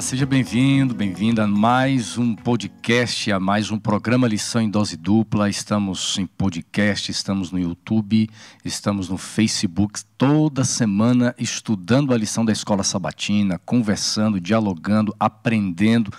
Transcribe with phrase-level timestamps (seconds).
[0.00, 5.48] Seja bem-vindo, bem-vinda a mais um podcast, a mais um programa Lição em Dose Dupla.
[5.48, 8.28] Estamos em podcast, estamos no YouTube,
[8.64, 16.10] estamos no Facebook, toda semana estudando a lição da escola sabatina, conversando, dialogando, aprendendo,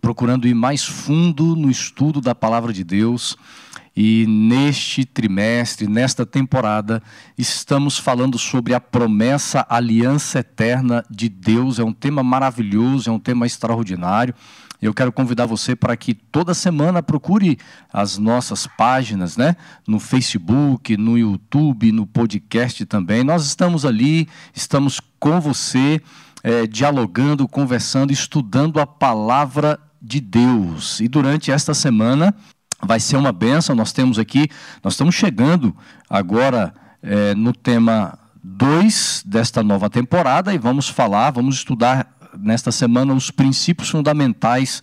[0.00, 3.36] procurando ir mais fundo no estudo da palavra de Deus.
[4.00, 7.02] E neste trimestre, nesta temporada,
[7.36, 11.80] estamos falando sobre a promessa aliança eterna de Deus.
[11.80, 14.32] É um tema maravilhoso, é um tema extraordinário.
[14.80, 17.58] Eu quero convidar você para que toda semana procure
[17.92, 19.56] as nossas páginas, né?
[19.84, 23.24] No Facebook, no YouTube, no podcast também.
[23.24, 26.00] Nós estamos ali, estamos com você,
[26.44, 31.00] é, dialogando, conversando, estudando a palavra de Deus.
[31.00, 32.32] E durante esta semana
[32.82, 33.74] vai ser uma benção.
[33.74, 34.48] Nós temos aqui,
[34.82, 35.76] nós estamos chegando
[36.08, 42.06] agora é, no tema 2 desta nova temporada e vamos falar, vamos estudar
[42.38, 44.82] nesta semana os princípios fundamentais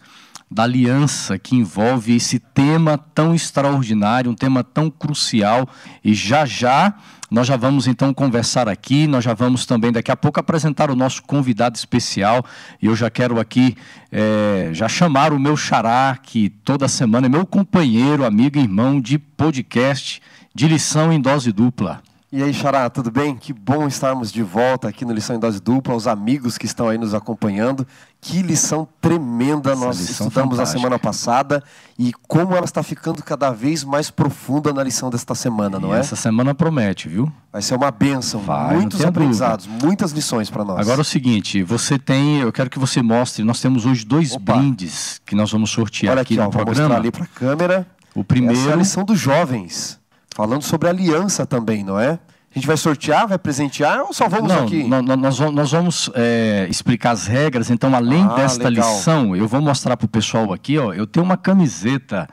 [0.50, 5.68] da aliança que envolve esse tema tão extraordinário, um tema tão crucial.
[6.04, 6.96] E já já
[7.30, 10.96] nós já vamos então conversar aqui, nós já vamos também daqui a pouco apresentar o
[10.96, 12.46] nosso convidado especial.
[12.82, 13.76] E eu já quero aqui
[14.12, 19.02] é, já chamar o meu xará, que toda semana é meu companheiro, amigo e irmão
[19.02, 20.22] de podcast,
[20.54, 22.02] de lição em dose dupla.
[22.32, 23.36] E aí, Xará, tudo bem?
[23.36, 26.90] Que bom estarmos de volta aqui no Lição em Dose Dupla, os amigos que estão
[26.90, 27.88] aí nos acompanhando.
[28.20, 30.62] Que lição tremenda Essa nós lição estudamos fantástica.
[30.64, 31.64] na semana passada
[31.98, 35.98] e como ela está ficando cada vez mais profunda na lição desta semana, não e
[35.98, 36.00] é?
[36.00, 37.32] Essa semana promete, viu?
[37.54, 39.86] Vai ser uma benção, Vai, muitos aprendizados, dúvida.
[39.86, 40.80] muitas lições para nós.
[40.80, 44.34] Agora é o seguinte, você tem, eu quero que você mostre, nós temos hoje dois
[44.34, 44.56] Opa.
[44.56, 46.74] brindes que nós vamos sortear Olha aqui, aqui no ó, programa.
[46.76, 47.88] Vou mostrar ali para a câmera.
[48.16, 50.00] O primeiro Essa é a lição dos jovens.
[50.36, 52.20] Falando sobre aliança também, não é?
[52.54, 54.84] A gente vai sortear, vai presentear ou só vamos Não, aqui?
[54.84, 57.72] Não, nós, nós vamos é, explicar as regras.
[57.72, 58.94] Então, além ah, desta legal.
[58.94, 60.78] lição, eu vou mostrar para o pessoal aqui.
[60.78, 62.28] Ó, eu tenho uma camiseta.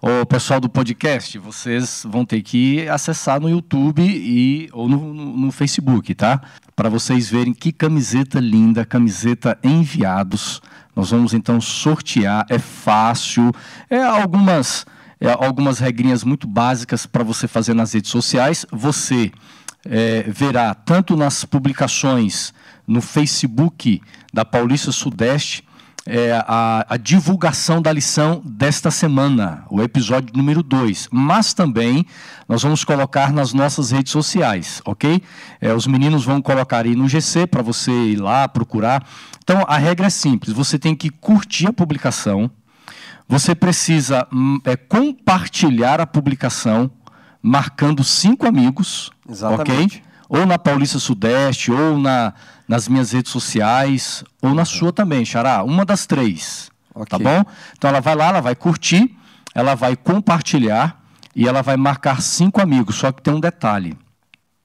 [0.00, 5.36] O pessoal do podcast, vocês vão ter que acessar no YouTube e, ou no, no,
[5.36, 6.40] no Facebook, tá?
[6.76, 10.62] Para vocês verem que camiseta linda, camiseta enviados.
[10.94, 12.46] Nós vamos então sortear.
[12.48, 13.52] É fácil.
[13.90, 14.86] É algumas,
[15.20, 18.64] é, algumas regrinhas muito básicas para você fazer nas redes sociais.
[18.70, 19.32] Você
[19.84, 22.52] é, verá tanto nas publicações
[22.86, 24.00] no Facebook
[24.32, 25.64] da Paulista Sudeste
[26.08, 31.08] é, a, a, divulgação da lição desta semana, o episódio número 2.
[31.12, 32.06] Mas também
[32.48, 35.22] nós vamos colocar nas nossas redes sociais, ok?
[35.60, 39.06] É, os meninos vão colocar aí no GC para você ir lá procurar.
[39.44, 42.50] Então a regra é simples: você tem que curtir a publicação,
[43.28, 46.90] você precisa hum, é, compartilhar a publicação
[47.42, 49.98] marcando cinco amigos, Exatamente.
[49.98, 50.02] ok?
[50.28, 52.34] Ou na Paulista Sudeste, ou na,
[52.66, 55.62] nas minhas redes sociais, ou na sua também, Xará.
[55.62, 57.18] Uma das três, tá okay.
[57.18, 57.44] tá bom?
[57.76, 59.14] Então ela vai lá, ela vai curtir,
[59.54, 61.02] ela vai compartilhar
[61.34, 62.96] e ela vai marcar cinco amigos.
[62.96, 63.96] Só que tem um detalhe.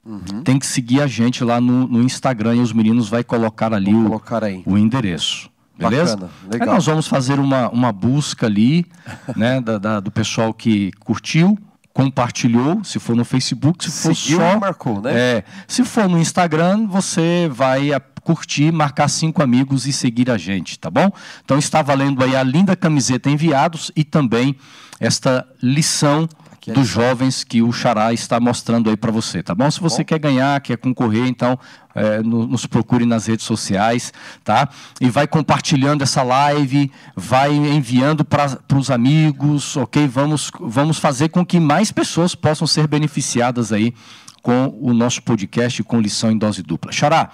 [0.06, 0.44] Uhum.
[0.44, 3.94] Tem que seguir a gente lá no, no Instagram e os meninos vai colocar ali
[3.94, 5.50] o, colocar o endereço.
[5.90, 6.16] Beleza?
[6.16, 6.70] Bacana, legal.
[6.70, 8.86] Aí nós vamos fazer uma, uma busca ali,
[9.36, 11.58] né, da, da, do pessoal que curtiu,
[11.94, 15.12] compartilhou, se for no Facebook, se for Seguiu, só marcou, né?
[15.14, 17.92] É, se for no Instagram, você vai
[18.24, 21.12] curtir, marcar cinco amigos e seguir a gente, tá bom?
[21.44, 24.56] Então está valendo aí a linda camiseta enviados e também
[25.00, 26.28] esta lição
[26.72, 29.70] dos jovens que o Xará está mostrando aí para você, tá bom?
[29.70, 30.06] Se você bom.
[30.06, 31.60] quer ganhar, quer concorrer, então
[31.94, 34.14] é, no, nos procure nas redes sociais,
[34.44, 34.70] tá?
[35.02, 40.08] E vai compartilhando essa live, vai enviando para os amigos, ok?
[40.08, 43.94] Vamos, vamos fazer com que mais pessoas possam ser beneficiadas aí
[44.42, 46.92] com o nosso podcast com lição em dose dupla.
[46.92, 47.32] Xará,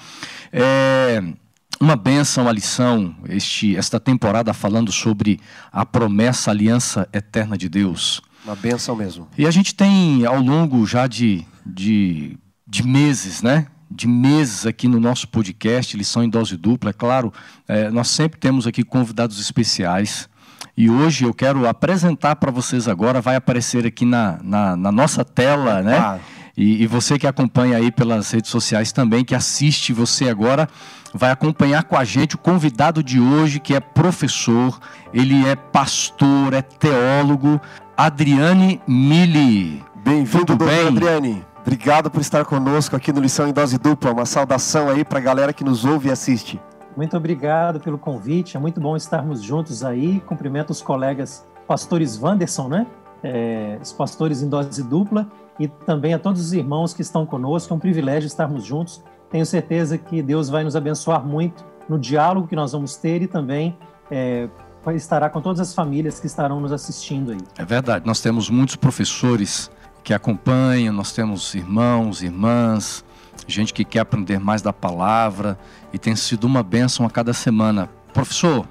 [0.51, 1.21] é
[1.79, 5.39] uma benção a lição, este, esta temporada falando sobre
[5.71, 8.21] a promessa, a aliança eterna de Deus.
[8.43, 9.27] Uma benção mesmo.
[9.37, 12.37] E a gente tem, ao longo já de, de,
[12.67, 13.67] de meses, né?
[13.89, 17.33] De meses aqui no nosso podcast, Lição em Dose Dupla, é claro,
[17.67, 20.29] é, nós sempre temos aqui convidados especiais.
[20.77, 25.25] E hoje eu quero apresentar para vocês agora, vai aparecer aqui na, na, na nossa
[25.25, 25.97] tela, né?
[25.97, 26.19] Ah.
[26.59, 30.67] E, e, você que acompanha aí pelas redes sociais também, que assiste você agora,
[31.13, 34.77] vai acompanhar com a gente o convidado de hoje, que é professor,
[35.13, 37.61] ele é pastor, é teólogo,
[37.95, 39.81] Adriane Mili.
[40.03, 40.89] Bem-vindo, bem?
[40.89, 41.45] Adriane.
[41.61, 44.11] Obrigado por estar conosco aqui no Lição em Dose Dupla.
[44.11, 46.59] Uma saudação aí para a galera que nos ouve e assiste.
[46.97, 48.57] Muito obrigado pelo convite.
[48.57, 50.21] É muito bom estarmos juntos aí.
[50.25, 52.87] Cumprimento os colegas pastores Wanderson, né?
[53.23, 55.25] É, os pastores em dose dupla
[55.59, 57.73] e também a todos os irmãos que estão conosco.
[57.73, 59.03] É um privilégio estarmos juntos.
[59.29, 63.27] Tenho certeza que Deus vai nos abençoar muito no diálogo que nós vamos ter e
[63.27, 63.77] também
[64.09, 64.47] é,
[64.95, 67.39] estará com todas as famílias que estarão nos assistindo aí.
[67.57, 69.69] É verdade, nós temos muitos professores
[70.03, 73.03] que acompanham, nós temos irmãos, irmãs,
[73.47, 75.57] gente que quer aprender mais da palavra
[75.91, 77.89] e tem sido uma bênção a cada semana.
[78.13, 78.67] Professor,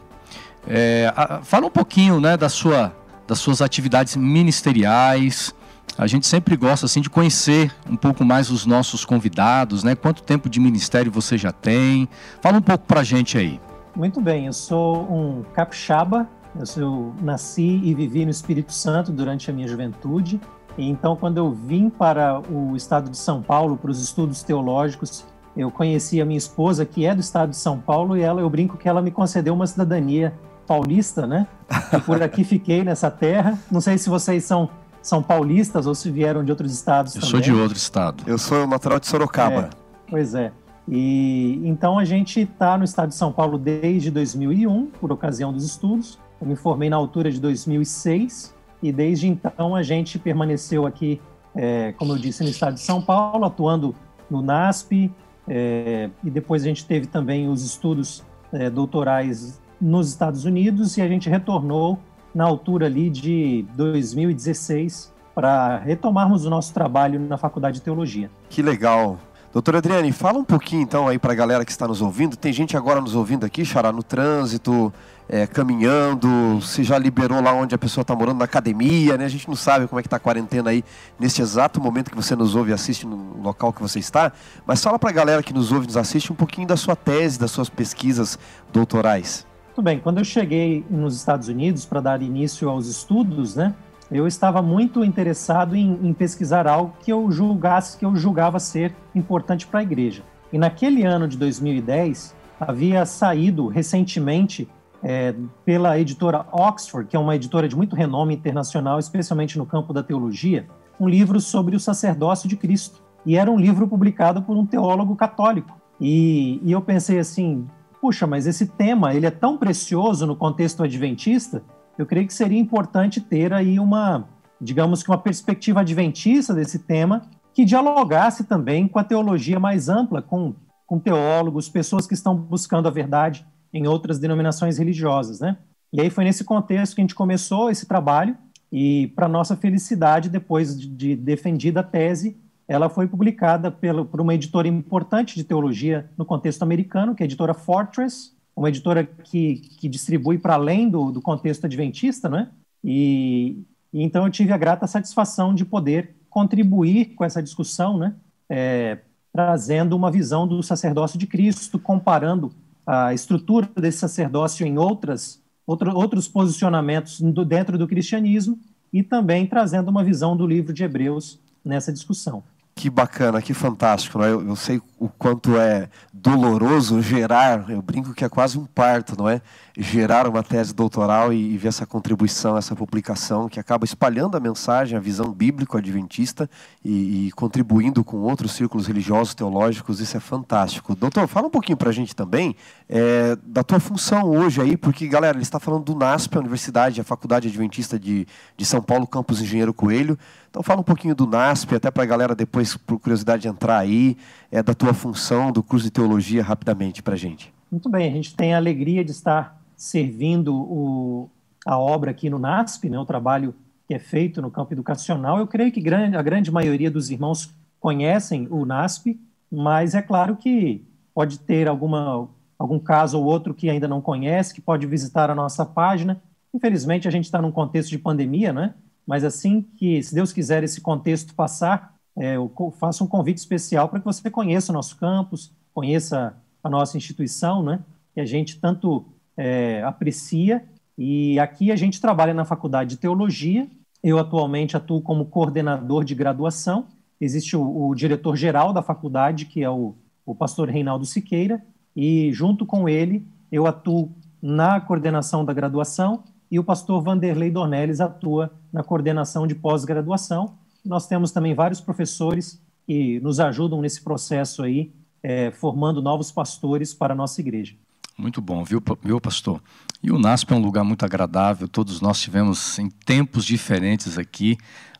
[0.67, 1.13] é,
[1.43, 2.95] fala um pouquinho né, da sua,
[3.27, 5.55] das suas atividades ministeriais.
[5.99, 9.97] A gente sempre gosta assim de conhecer um pouco mais os nossos convidados, né?
[9.97, 12.09] Quanto tempo de ministério você já tem?
[12.41, 13.61] Fala um pouco para a gente aí.
[13.97, 16.29] Muito bem, eu sou um capixaba.
[16.55, 20.41] Eu, eu nasci e vivi no Espírito Santo durante a minha juventude.
[20.79, 25.25] E então, quando eu vim para o estado de São Paulo para os estudos teológicos,
[25.57, 28.49] eu conheci a minha esposa, que é do estado de São Paulo, e ela, eu
[28.49, 30.33] brinco que ela me concedeu uma cidadania
[30.65, 31.49] paulista, né?
[31.93, 33.59] E por aqui fiquei nessa terra.
[33.69, 34.71] Não sei se vocês são
[35.03, 37.31] são paulistas ou se vieram de outros estados Eu também.
[37.31, 38.25] sou de outro estado.
[38.27, 39.63] Eu sou natural de Sorocaba.
[39.63, 39.71] É,
[40.11, 40.53] pois é.
[40.87, 45.65] E então a gente está no estado de São Paulo desde 2001, por ocasião dos
[45.65, 46.19] estudos.
[46.41, 51.21] Eu me formei na altura de 2006 e desde então a gente permaneceu aqui,
[51.55, 53.95] é, como eu disse, no estado de São Paulo, atuando
[54.31, 55.13] no NASP,
[55.47, 58.23] é, e depois a gente teve também os estudos
[58.53, 61.99] é, doutorais nos Estados Unidos e a gente retornou
[62.35, 68.31] na altura ali de 2016 para retomarmos o nosso trabalho na Faculdade de Teologia.
[68.51, 69.19] Que legal.
[69.53, 72.37] Doutora Adriane, fala um pouquinho então aí para a galera que está nos ouvindo.
[72.37, 74.93] Tem gente agora nos ouvindo aqui, Xará, no trânsito,
[75.27, 79.25] é, caminhando, se já liberou lá onde a pessoa está morando, na academia, né?
[79.25, 80.85] A gente não sabe como é que está a quarentena aí
[81.19, 84.33] neste exato momento que você nos ouve e assiste no local que você está.
[84.67, 86.95] Mas fala para a galera que nos ouve e nos assiste um pouquinho da sua
[86.95, 88.39] tese, das suas pesquisas
[88.71, 89.48] doutorais.
[89.79, 93.77] Muito bem, quando eu cheguei nos Estados Unidos para dar início aos estudos, né?
[94.11, 98.93] eu estava muito interessado em, em, pesquisar algo que eu julgasse, que eu julgava ser
[99.15, 100.25] importante para a igreja.
[100.53, 104.69] E naquele ano de 2010, havia saído recentemente
[105.01, 105.33] é,
[105.65, 110.03] pela editora Oxford, que é uma editora de muito renome internacional, especialmente no campo da
[110.03, 110.67] teologia,
[110.99, 113.01] um livro sobre o sacerdócio de Cristo.
[113.25, 115.79] E era um livro publicado por um teólogo católico.
[116.01, 117.65] E, e eu pensei assim,
[118.01, 121.63] puxa, mas esse tema ele é tão precioso no contexto adventista
[121.99, 124.29] eu creio que seria importante ter aí uma,
[124.61, 127.23] digamos que uma perspectiva adventista desse tema
[127.53, 130.55] que dialogasse também com a teologia mais ampla, com,
[130.87, 135.59] com teólogos, pessoas que estão buscando a verdade em outras denominações religiosas, né?
[135.93, 138.37] E aí foi nesse contexto que a gente começou esse trabalho
[138.71, 142.37] e, para nossa felicidade, depois de, de defendida a tese,
[142.69, 147.25] ela foi publicada pelo, por uma editora importante de teologia no contexto americano, que é
[147.25, 152.51] a editora Fortress, uma editora que, que distribui para além do, do contexto adventista, né?
[152.85, 153.63] E,
[153.93, 158.15] e, então eu tive a grata satisfação de poder contribuir com essa discussão, né?
[158.51, 158.99] É,
[159.33, 162.53] trazendo uma visão do sacerdócio de Cristo, comparando
[162.87, 168.59] a estrutura desse sacerdócio em outras, outro, outros posicionamentos do, dentro do cristianismo
[168.93, 172.43] e também trazendo uma visão do livro de Hebreus nessa discussão.
[172.79, 174.21] Que bacana, que fantástico.
[174.21, 174.31] Né?
[174.31, 179.17] Eu, eu, sei o quanto é doloroso gerar, eu brinco que é quase um parto,
[179.19, 179.43] não é?
[179.77, 184.41] Gerar uma tese doutoral e, e ver essa contribuição, essa publicação que acaba espalhando a
[184.41, 186.49] mensagem, a visão bíblico-adventista
[186.85, 189.99] e, e, contribuindo com outros círculos religiosos, teológicos.
[189.99, 190.95] Isso é fantástico.
[190.95, 192.55] Doutor, fala um pouquinho para a gente também
[192.89, 197.01] é, da tua função hoje aí, porque, galera, ele está falando do NASP, a Universidade,
[197.01, 198.25] a Faculdade Adventista de,
[198.57, 200.17] de São Paulo, campus Engenheiro Coelho.
[200.51, 204.17] Então fala um pouquinho do NASP, até para a galera depois, por curiosidade, entrar aí,
[204.51, 207.53] é, da tua função, do curso de teologia, rapidamente para a gente.
[207.71, 211.31] Muito bem, a gente tem a alegria de estar servindo o,
[211.65, 213.55] a obra aqui no NASP, né, o trabalho
[213.87, 215.39] que é feito no campo educacional.
[215.39, 219.19] Eu creio que grande, a grande maioria dos irmãos conhecem o NASP,
[219.51, 220.85] mas é claro que
[221.15, 225.35] pode ter alguma, algum caso ou outro que ainda não conhece, que pode visitar a
[225.35, 226.21] nossa página.
[226.53, 228.75] Infelizmente, a gente está num contexto de pandemia, né?
[229.09, 233.89] mas assim que, se Deus quiser, esse contexto passar, é, eu faço um convite especial
[233.89, 237.81] para que você conheça o nosso campus, conheça a nossa instituição, né?
[238.13, 239.07] que a gente tanto
[239.37, 240.65] é, aprecia.
[240.97, 243.69] E aqui a gente trabalha na Faculdade de Teologia.
[244.03, 246.87] Eu atualmente atuo como coordenador de graduação.
[247.21, 249.95] Existe o, o diretor-geral da faculdade, que é o,
[250.27, 251.63] o pastor Reinaldo Siqueira,
[251.95, 254.11] e junto com ele eu atuo
[254.43, 260.57] na coordenação da graduação e o pastor Vanderlei Dornelles atua na coordenação de pós-graduação.
[260.85, 264.93] Nós temos também vários professores que nos ajudam nesse processo aí,
[265.23, 267.75] é, formando novos pastores para a nossa igreja.
[268.17, 269.63] Muito bom, viu, viu, pastor?
[270.03, 274.57] E o NASP é um lugar muito agradável, todos nós tivemos em tempos diferentes aqui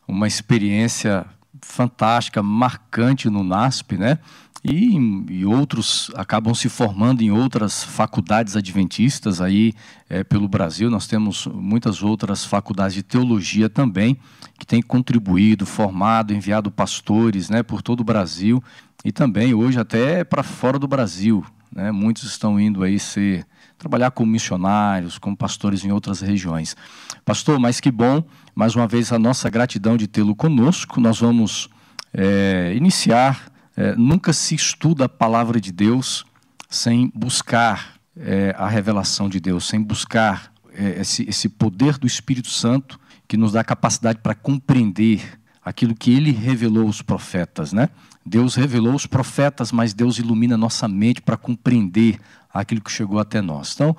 [0.07, 1.25] uma experiência
[1.61, 4.19] fantástica, marcante no NASP, né?
[4.63, 4.97] E,
[5.29, 9.73] e, outros acabam se formando em outras faculdades adventistas aí
[10.09, 10.89] é, pelo Brasil.
[10.89, 14.17] Nós temos muitas outras faculdades de teologia também
[14.57, 18.61] que têm contribuído, formado, enviado pastores né, por todo o Brasil
[19.05, 21.45] e também hoje até para fora do Brasil.
[21.71, 21.89] Né?
[21.91, 23.45] Muitos estão indo aí ser
[23.77, 26.75] trabalhar como missionários, como pastores em outras regiões.
[27.23, 28.21] Pastor, mas que bom,
[28.53, 30.99] mais uma vez a nossa gratidão de tê-lo conosco.
[30.99, 31.69] Nós vamos
[32.13, 33.49] é, iniciar
[33.79, 36.25] é, nunca se estuda a palavra de Deus
[36.69, 42.49] sem buscar é, a revelação de Deus, sem buscar é, esse, esse poder do Espírito
[42.49, 47.87] Santo que nos dá capacidade para compreender aquilo que ele revelou aos profetas, né?
[48.25, 52.19] Deus revelou os profetas, mas Deus ilumina nossa mente para compreender
[52.53, 53.71] aquilo que chegou até nós.
[53.75, 53.95] Então,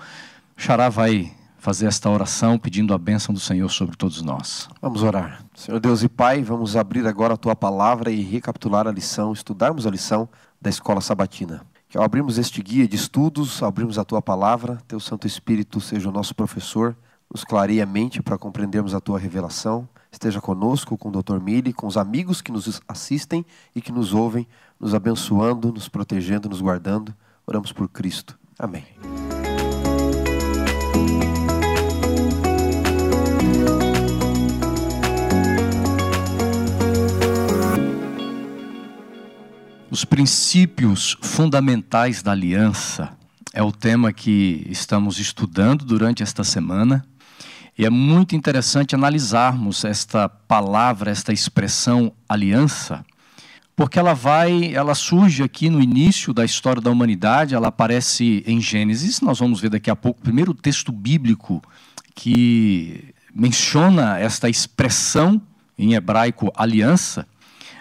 [0.59, 4.69] Xará vai fazer esta oração pedindo a bênção do Senhor sobre todos nós.
[4.81, 5.45] Vamos orar.
[5.55, 9.87] Senhor Deus e Pai, vamos abrir agora a tua palavra e recapitular a lição, estudarmos
[9.87, 10.29] a lição
[10.61, 11.63] da escola sabatina.
[11.89, 16.09] Que ao abrirmos este guia de estudos, abrimos a tua palavra, teu Santo Espírito seja
[16.09, 16.97] o nosso professor,
[17.31, 19.89] nos clareie a mente para compreendermos a tua revelação.
[20.11, 21.41] Esteja conosco, com o Dr.
[21.41, 23.45] Mili, com os amigos que nos assistem
[23.77, 24.47] e que nos ouvem,
[24.79, 27.15] nos abençoando, nos protegendo, nos guardando.
[27.47, 28.39] Oramos por Cristo.
[28.59, 28.85] Amém.
[39.91, 43.11] Os princípios fundamentais da aliança
[43.53, 47.05] é o tema que estamos estudando durante esta semana.
[47.77, 53.05] E é muito interessante analisarmos esta palavra, esta expressão aliança,
[53.75, 58.61] porque ela vai, ela surge aqui no início da história da humanidade, ela aparece em
[58.61, 61.61] Gênesis, nós vamos ver daqui a pouco o primeiro texto bíblico
[62.15, 65.43] que menciona esta expressão
[65.77, 67.27] em hebraico aliança.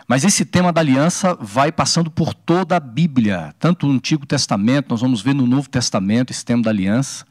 [0.09, 4.89] Mas esse tema da aliança vai passando por toda a Bíblia, tanto no Antigo Testamento,
[4.89, 7.23] nós vamos ver no Novo Testamento esse tema da aliança.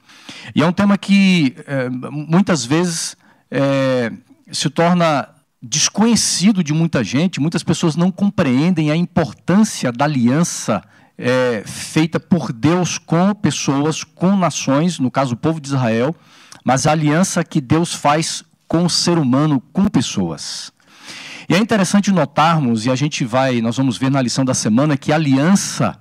[0.54, 3.16] E é um tema que é, muitas vezes
[3.50, 4.12] é,
[4.52, 5.28] se torna
[5.60, 10.80] desconhecido de muita gente, muitas pessoas não compreendem a importância da aliança
[11.18, 16.14] é, feita por Deus com pessoas, com nações, no caso o povo de Israel,
[16.64, 20.72] mas a aliança que Deus faz com o ser humano, com pessoas.
[21.48, 24.98] E é interessante notarmos, e a gente vai, nós vamos ver na lição da semana,
[24.98, 25.98] que a aliança,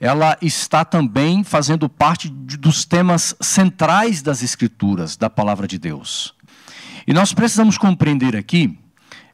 [0.00, 6.34] ela está também fazendo parte de, dos temas centrais das Escrituras, da palavra de Deus.
[7.06, 8.76] E nós precisamos compreender aqui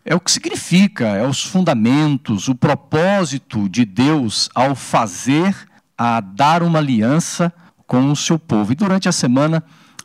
[0.05, 5.57] é o que significa, é os fundamentos, o propósito de Deus ao fazer,
[5.97, 7.51] a dar uma aliança
[7.87, 8.73] com o seu povo.
[8.73, 9.65] E durante a semana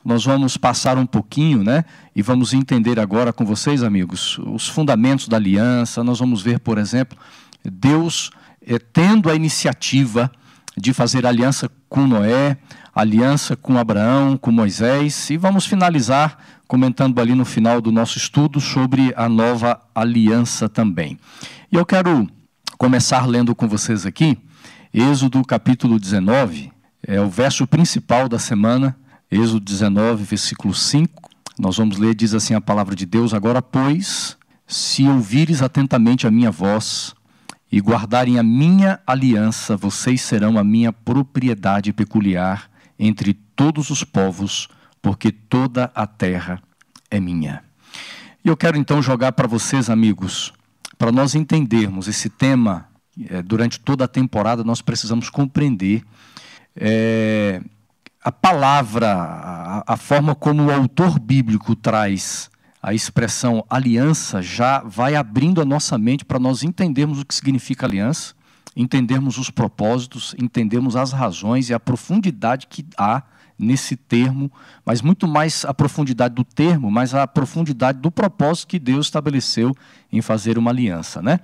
[0.10, 1.86] nós vamos passar um pouquinho, né?
[2.16, 6.04] E vamos entender agora com vocês, amigos, os fundamentos da aliança.
[6.04, 7.16] Nós vamos ver, por exemplo,
[7.64, 8.32] Deus
[8.66, 10.32] é, tendo a iniciativa
[10.76, 12.58] de fazer aliança com Noé,
[12.94, 18.60] aliança com Abraão, com Moisés, e vamos finalizar comentando ali no final do nosso estudo
[18.60, 21.20] sobre a nova aliança também.
[21.72, 22.28] E eu quero
[22.80, 24.40] começar lendo com vocês aqui,
[24.92, 26.72] Êxodo capítulo 19,
[27.06, 28.96] é o verso principal da semana
[29.32, 34.36] Êxodo 19, versículo 5, nós vamos ler, diz assim a palavra de Deus: Agora, pois,
[34.66, 37.14] se ouvires atentamente a minha voz
[37.72, 44.68] e guardarem a minha aliança, vocês serão a minha propriedade peculiar entre todos os povos,
[45.00, 46.60] porque toda a terra
[47.12, 47.64] é minha.
[48.44, 50.52] E eu quero então jogar para vocês, amigos,
[50.98, 52.88] para nós entendermos esse tema
[53.30, 56.04] é, durante toda a temporada, nós precisamos compreender.
[56.76, 57.62] É,
[58.24, 62.50] a palavra, a, a forma como o autor bíblico traz
[62.82, 67.86] a expressão aliança já vai abrindo a nossa mente para nós entendermos o que significa
[67.86, 68.34] aliança,
[68.76, 73.24] entendermos os propósitos, entendermos as razões e a profundidade que há
[73.58, 74.50] nesse termo,
[74.86, 79.76] mas muito mais a profundidade do termo, mas a profundidade do propósito que Deus estabeleceu
[80.12, 81.42] em fazer uma aliança, né?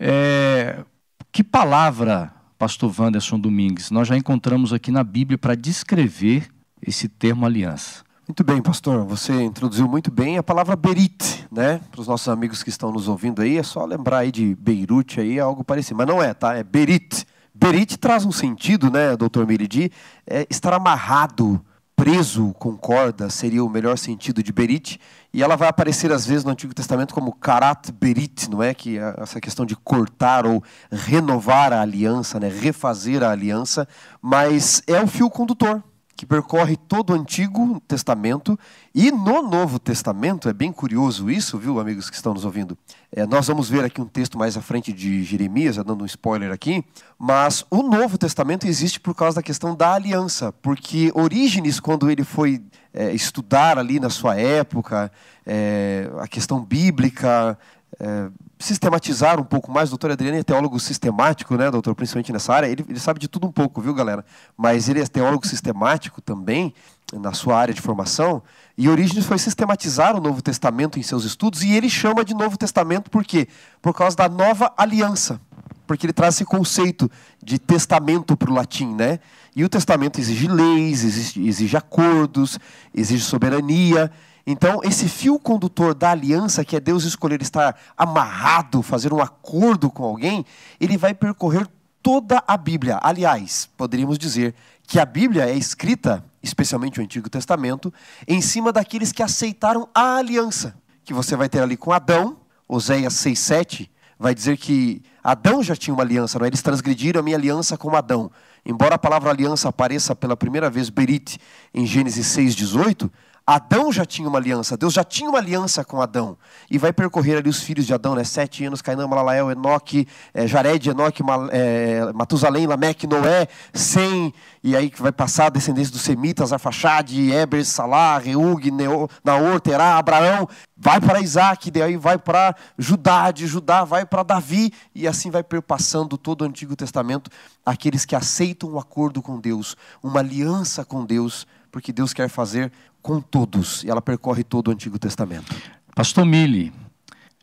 [0.00, 0.84] É,
[1.30, 2.32] que palavra
[2.64, 6.48] pastor Wanderson Domingues, nós já encontramos aqui na Bíblia para descrever
[6.80, 8.02] esse termo aliança.
[8.26, 9.04] Muito bem, pastor.
[9.04, 11.78] Você introduziu muito bem a palavra Berit, né?
[11.92, 15.20] Para os nossos amigos que estão nos ouvindo aí, é só lembrar aí de Beirute
[15.20, 15.98] aí, é algo parecido.
[15.98, 16.54] Mas não é, tá?
[16.54, 17.26] É Berit.
[17.54, 19.92] Berit traz um sentido, né, doutor Milidi?
[20.26, 21.62] É estar amarrado,
[21.96, 25.00] preso com corda, seria o melhor sentido de Berit.
[25.32, 28.72] E ela vai aparecer às vezes no Antigo Testamento como karat berit, não é?
[28.74, 32.48] Que é essa questão de cortar ou renovar a aliança, né?
[32.48, 33.88] refazer a aliança,
[34.20, 35.82] mas é o fio condutor.
[36.16, 38.58] Que percorre todo o Antigo Testamento
[38.94, 42.78] e no Novo Testamento, é bem curioso isso, viu, amigos que estão nos ouvindo?
[43.10, 46.52] É, nós vamos ver aqui um texto mais à frente de Jeremias, dando um spoiler
[46.52, 46.84] aqui,
[47.18, 52.22] mas o Novo Testamento existe por causa da questão da aliança, porque Orígenes, quando ele
[52.22, 55.10] foi é, estudar ali na sua época,
[55.44, 57.58] é, a questão bíblica,
[57.98, 58.30] é,
[58.64, 59.88] sistematizar um pouco mais.
[59.88, 61.94] O doutor Adriano é teólogo sistemático, né, doutor?
[61.94, 62.66] Principalmente nessa área.
[62.66, 64.24] Ele, ele sabe de tudo um pouco, viu, galera?
[64.56, 66.74] Mas ele é teólogo sistemático também,
[67.12, 68.42] na sua área de formação.
[68.76, 71.62] E Orígenes foi sistematizar o Novo Testamento em seus estudos.
[71.62, 73.48] E ele chama de Novo Testamento por quê?
[73.80, 75.40] Por causa da nova aliança.
[75.86, 77.10] Porque ele traz esse conceito
[77.42, 79.20] de testamento para o latim, né?
[79.54, 82.58] E o testamento exige leis, exige, exige acordos,
[82.94, 84.10] exige soberania.
[84.46, 89.90] Então, esse fio condutor da aliança, que é Deus escolher estar amarrado, fazer um acordo
[89.90, 90.44] com alguém,
[90.78, 91.66] ele vai percorrer
[92.02, 92.98] toda a Bíblia.
[93.02, 94.54] Aliás, poderíamos dizer
[94.86, 97.92] que a Bíblia é escrita, especialmente o Antigo Testamento,
[98.28, 100.74] em cima daqueles que aceitaram a aliança,
[101.04, 102.36] que você vai ter ali com Adão,
[102.68, 106.48] Oséias 6:7 vai dizer que Adão já tinha uma aliança, não é?
[106.48, 108.30] eles transgrediram a minha aliança com Adão.
[108.64, 111.38] Embora a palavra aliança apareça pela primeira vez Berit
[111.72, 113.10] em Gênesis 6:18,
[113.46, 116.38] Adão já tinha uma aliança, Deus já tinha uma aliança com Adão.
[116.70, 118.24] E vai percorrer ali os filhos de Adão, né?
[118.24, 124.32] Sete anos, Cainã, Malalael, Enoque, é, Jared, Enoque, Mal, é, Matusalém, Lameque, Noé, Sem,
[124.62, 129.98] e aí vai passar a descendência dos Semitas, Arfaxade, Eber, Salá, Reug, Neo, Naor, Terá,
[129.98, 135.30] Abraão, vai para Isaac, daí vai para Judá, de Judá vai para Davi, e assim
[135.30, 137.30] vai perpassando todo o Antigo Testamento,
[137.64, 142.70] aqueles que aceitam um acordo com Deus, uma aliança com Deus, porque Deus quer fazer
[143.02, 145.52] com todos, e ela percorre todo o Antigo Testamento.
[145.92, 146.72] Pastor Mille,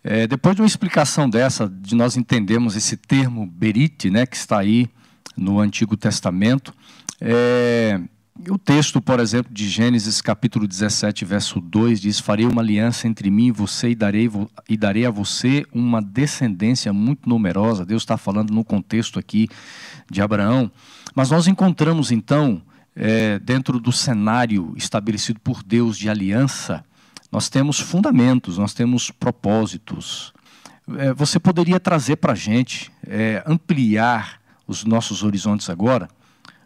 [0.01, 4.57] é, depois de uma explicação dessa, de nós entendermos esse termo berite, né, que está
[4.59, 4.87] aí
[5.35, 6.73] no Antigo Testamento,
[7.19, 7.99] é,
[8.49, 13.29] o texto, por exemplo, de Gênesis capítulo 17, verso 2, diz, farei uma aliança entre
[13.29, 14.31] mim e você e darei,
[14.69, 17.85] e darei a você uma descendência muito numerosa.
[17.85, 19.49] Deus está falando no contexto aqui
[20.09, 20.71] de Abraão.
[21.13, 22.61] Mas nós encontramos, então,
[22.95, 26.83] é, dentro do cenário estabelecido por Deus de aliança,
[27.31, 30.33] nós temos fundamentos, nós temos propósitos.
[30.97, 36.09] É, você poderia trazer para a gente, é, ampliar os nossos horizontes agora,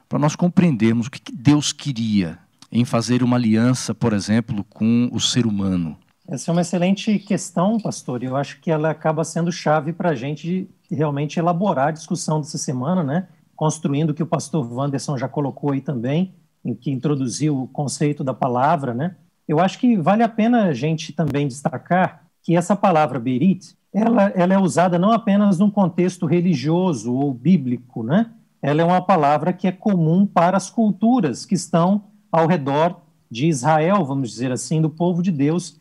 [0.10, 2.40] para nós compreendermos o que, que Deus queria
[2.72, 5.98] em fazer uma aliança, por exemplo, com o ser humano?
[6.28, 10.16] Essa é uma excelente questão, pastor, eu acho que ela acaba sendo chave para a
[10.16, 13.28] gente realmente elaborar a discussão dessa semana, né?
[13.56, 18.24] Construindo o que o pastor Wanderson já colocou aí também, em que introduziu o conceito
[18.24, 19.16] da palavra, né?
[19.48, 24.30] Eu acho que vale a pena a gente também destacar que essa palavra berit, ela,
[24.36, 28.32] ela é usada não apenas num contexto religioso ou bíblico, né?
[28.62, 33.48] Ela é uma palavra que é comum para as culturas que estão ao redor de
[33.48, 35.80] Israel, vamos dizer assim, do povo de Deus.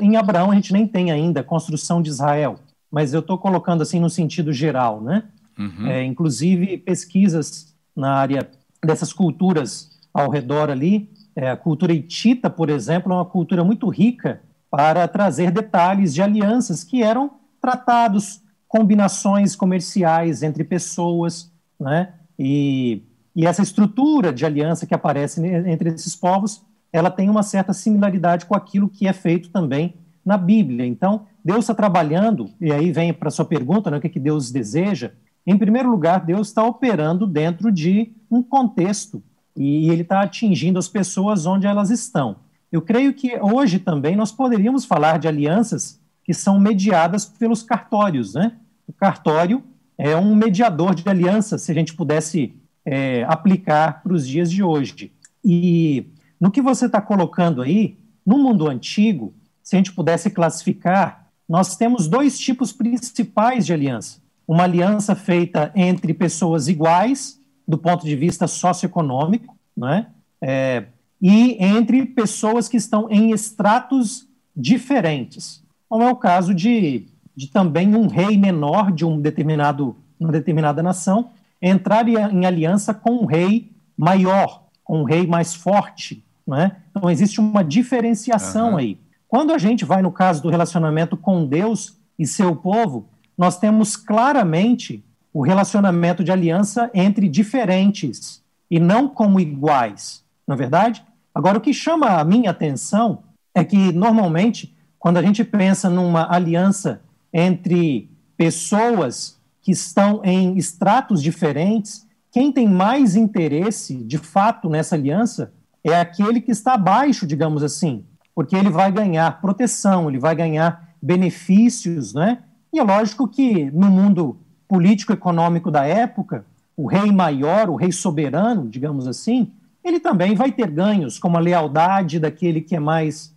[0.00, 2.56] Em Abraão a gente nem tem ainda a construção de Israel,
[2.90, 5.24] mas eu estou colocando assim no sentido geral, né?
[5.58, 5.86] Uhum.
[5.86, 8.48] É, inclusive, pesquisas na área
[8.84, 11.10] dessas culturas ao redor ali.
[11.34, 16.22] É, a cultura hitita, por exemplo, é uma cultura muito rica para trazer detalhes de
[16.22, 22.14] alianças que eram tratados, combinações comerciais entre pessoas, né?
[22.38, 23.02] E,
[23.36, 26.62] e essa estrutura de aliança que aparece entre esses povos,
[26.92, 30.86] ela tem uma certa similaridade com aquilo que é feito também na Bíblia.
[30.86, 34.20] Então, Deus está trabalhando, e aí vem para a sua pergunta, né, o que, que
[34.20, 35.12] Deus deseja,
[35.46, 39.22] em primeiro lugar, Deus está operando dentro de um contexto
[39.56, 42.36] e ele está atingindo as pessoas onde elas estão.
[42.70, 48.34] Eu creio que hoje também nós poderíamos falar de alianças que são mediadas pelos cartórios.
[48.34, 48.52] Né?
[48.86, 49.62] O cartório
[49.98, 54.62] é um mediador de alianças, se a gente pudesse é, aplicar para os dias de
[54.62, 55.12] hoje.
[55.44, 56.06] E
[56.40, 61.76] no que você está colocando aí, no mundo antigo, se a gente pudesse classificar, nós
[61.76, 64.21] temos dois tipos principais de aliança
[64.52, 70.08] uma aliança feita entre pessoas iguais, do ponto de vista socioeconômico, né?
[70.42, 70.84] É,
[71.20, 77.94] e entre pessoas que estão em estratos diferentes, como é o caso de, de também
[77.96, 83.70] um rei menor de um determinado, uma determinada nação entrar em aliança com um rei
[83.96, 86.22] maior, com um rei mais forte.
[86.46, 86.76] Né?
[86.90, 88.76] Então, existe uma diferenciação uhum.
[88.76, 88.98] aí.
[89.26, 93.08] Quando a gente vai no caso do relacionamento com Deus e seu povo,
[93.42, 100.58] nós temos claramente o relacionamento de aliança entre diferentes e não como iguais, não é
[100.58, 101.04] verdade?
[101.34, 106.32] Agora, o que chama a minha atenção é que, normalmente, quando a gente pensa numa
[106.32, 107.02] aliança
[107.32, 115.52] entre pessoas que estão em estratos diferentes, quem tem mais interesse, de fato, nessa aliança
[115.82, 118.04] é aquele que está abaixo, digamos assim,
[118.36, 122.38] porque ele vai ganhar proteção, ele vai ganhar benefícios, né?
[122.72, 128.68] E é lógico que no mundo político-econômico da época, o rei maior, o rei soberano,
[128.68, 129.52] digamos assim,
[129.84, 133.34] ele também vai ter ganhos, como a lealdade daquele que é mais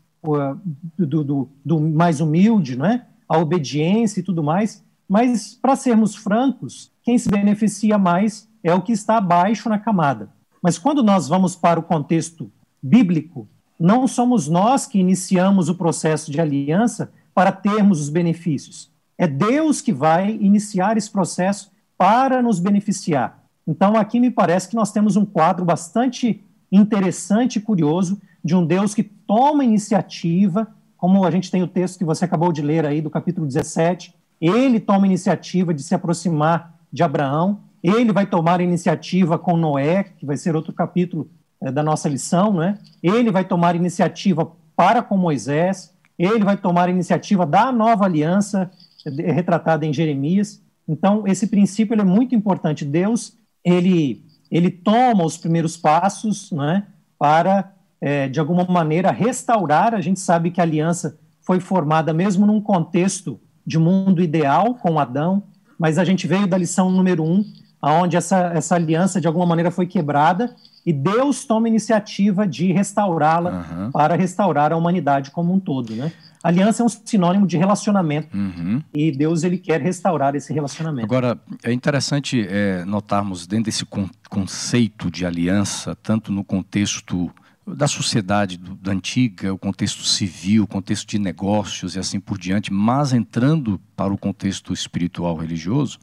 [0.98, 3.06] do, do, do, mais humilde, né?
[3.28, 4.84] a obediência e tudo mais.
[5.08, 10.30] Mas, para sermos francos, quem se beneficia mais é o que está abaixo na camada.
[10.62, 13.48] Mas quando nós vamos para o contexto bíblico,
[13.80, 18.90] não somos nós que iniciamos o processo de aliança para termos os benefícios.
[19.18, 23.44] É Deus que vai iniciar esse processo para nos beneficiar.
[23.68, 28.66] Então, aqui me parece que nós temos um quadro bastante interessante e curioso de um
[28.66, 32.86] Deus que toma iniciativa, como a gente tem o texto que você acabou de ler
[32.86, 38.62] aí do capítulo 17, ele toma iniciativa de se aproximar de Abraão, ele vai tomar
[38.62, 41.30] iniciativa com Noé, que vai ser outro capítulo
[41.62, 42.78] é, da nossa lição, né?
[43.02, 48.72] Ele vai tomar iniciativa para com Moisés, ele vai tomar iniciativa da nova aliança
[49.06, 50.62] é, retratada em Jeremias.
[50.88, 52.86] Então, esse princípio é muito importante.
[52.86, 56.84] Deus, ele, ele toma os primeiros passos né,
[57.18, 59.94] para, é, de alguma maneira, restaurar.
[59.94, 65.00] A gente sabe que a aliança foi formada mesmo num contexto de mundo ideal com
[65.00, 65.44] Adão,
[65.78, 67.44] mas a gente veio da lição número um,
[67.82, 73.52] onde essa, essa aliança de alguma maneira foi quebrada e Deus toma iniciativa de restaurá-la
[73.52, 73.92] uhum.
[73.92, 76.12] para restaurar a humanidade como um todo, né?
[76.46, 78.80] Aliança é um sinônimo de relacionamento uhum.
[78.94, 81.04] e Deus ele quer restaurar esse relacionamento.
[81.04, 87.32] Agora é interessante é, notarmos dentro desse con conceito de aliança, tanto no contexto
[87.66, 92.38] da sociedade do, da antiga, o contexto civil, o contexto de negócios e assim por
[92.38, 95.98] diante, mas entrando para o contexto espiritual religioso,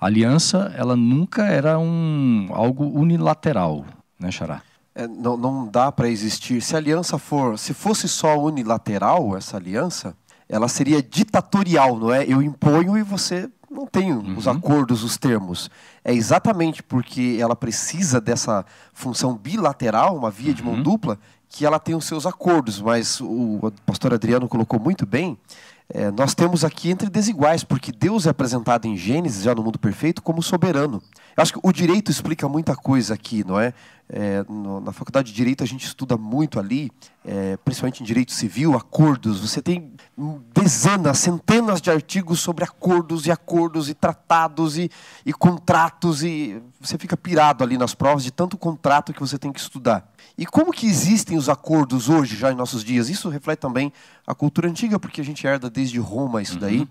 [0.00, 3.84] a aliança, ela nunca era um, algo unilateral,
[4.20, 4.62] né, Xará?
[4.94, 6.62] É, não, não dá para existir.
[6.62, 10.16] Se a aliança for, se fosse só unilateral, essa aliança,
[10.48, 12.24] ela seria ditatorial, não é?
[12.24, 14.36] Eu imponho e você não tem uhum.
[14.36, 15.68] os acordos, os termos.
[16.04, 20.54] É exatamente porque ela precisa dessa função bilateral, uma via uhum.
[20.54, 20.82] de mão uhum.
[20.82, 22.80] dupla, que ela tem os seus acordos.
[22.80, 25.36] Mas o pastor Adriano colocou muito bem
[25.88, 29.78] é, nós temos aqui entre desiguais, porque Deus é apresentado em Gênesis, já no mundo
[29.78, 31.02] perfeito, como soberano.
[31.36, 33.74] Eu acho que o direito explica muita coisa aqui, não é?
[34.08, 36.90] É no, na faculdade de Direito a gente estuda muito ali,
[37.24, 39.40] é, principalmente em Direito Civil, acordos.
[39.40, 39.92] Você tem
[40.54, 44.90] dezenas, centenas de artigos sobre acordos e acordos e tratados e,
[45.24, 49.52] e contratos e você fica pirado ali nas provas de tanto contrato que você tem
[49.52, 50.12] que estudar.
[50.36, 53.08] E como que existem os acordos hoje, já em nossos dias?
[53.08, 53.92] Isso reflete também
[54.26, 56.80] a cultura antiga, porque a gente herda desde Roma isso daí.
[56.80, 56.88] Uhum.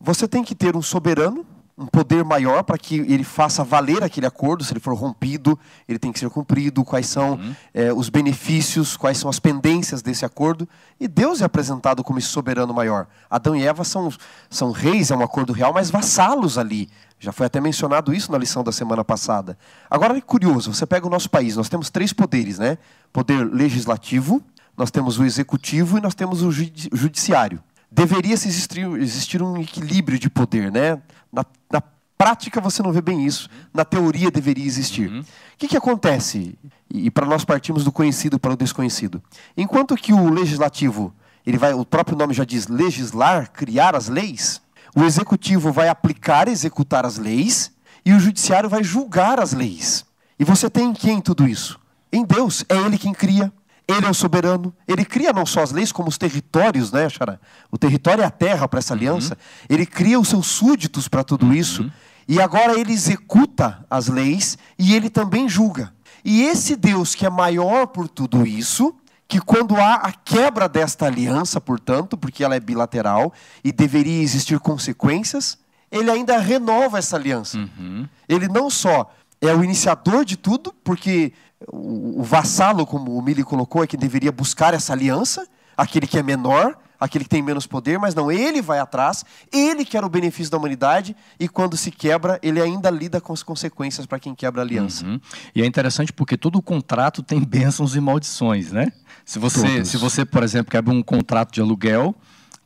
[0.00, 1.46] Você tem que ter um soberano,
[1.78, 4.64] um poder maior para que ele faça valer aquele acordo.
[4.64, 6.82] Se ele for rompido, ele tem que ser cumprido.
[6.84, 7.54] Quais são uhum.
[7.74, 10.66] é, os benefícios, quais são as pendências desse acordo.
[10.98, 13.06] E Deus é apresentado como esse soberano maior.
[13.28, 14.10] Adão e Eva são,
[14.48, 16.88] são reis, é um acordo real, mas vassalos ali.
[17.18, 19.58] Já foi até mencionado isso na lição da semana passada.
[19.90, 22.76] Agora é curioso, você pega o nosso país, nós temos três poderes, né?
[23.12, 24.42] Poder legislativo,
[24.76, 27.62] nós temos o executivo e nós temos o judiciário.
[27.96, 31.00] Deveria -se existir, existir um equilíbrio de poder, né?
[31.32, 31.82] Na, na,
[32.18, 35.10] prática você não vê bem isso, na teoria deveria existir.
[35.10, 35.20] Uhum.
[35.20, 35.24] O
[35.58, 36.58] que, que acontece?
[36.90, 39.22] E, e para nós partimos do conhecido para o desconhecido.
[39.56, 41.14] Enquanto que o legislativo,
[41.46, 44.60] ele vai, o próprio nome já diz legislar, criar as leis,
[44.94, 47.70] o executivo vai aplicar, executar as leis,
[48.04, 50.04] e o judiciário vai julgar as leis.
[50.38, 51.78] E você tem em quem tudo isso?
[52.12, 52.64] Em Deus.
[52.68, 53.52] É Ele quem cria.
[53.88, 54.74] Ele é o soberano.
[54.86, 57.38] Ele cria não só as leis, como os territórios, né, Xará?
[57.70, 58.98] O território é a terra para essa uhum.
[58.98, 59.34] aliança.
[59.34, 59.66] Uhum.
[59.68, 61.52] Ele cria os seus súditos para tudo uhum.
[61.52, 61.90] isso.
[62.28, 65.92] E agora ele executa as leis e ele também julga.
[66.24, 68.92] E esse Deus que é maior por tudo isso,
[69.28, 74.58] que quando há a quebra desta aliança, portanto, porque ela é bilateral e deveria existir
[74.58, 75.56] consequências,
[75.90, 77.58] ele ainda renova essa aliança.
[77.58, 78.08] Uhum.
[78.28, 81.32] Ele não só é o iniciador de tudo, porque
[81.68, 86.18] o, o vassalo, como o Mili colocou, é que deveria buscar essa aliança, aquele que
[86.18, 90.08] é menor, aquele que tem menos poder, mas não, ele vai atrás, ele quer o
[90.08, 94.34] benefício da humanidade e quando se quebra, ele ainda lida com as consequências para quem
[94.34, 95.04] quebra a aliança.
[95.04, 95.20] Uhum.
[95.54, 98.92] E é interessante porque todo contrato tem bênçãos e maldições, né?
[99.24, 102.14] Se você, se você, por exemplo, quebra um contrato de aluguel,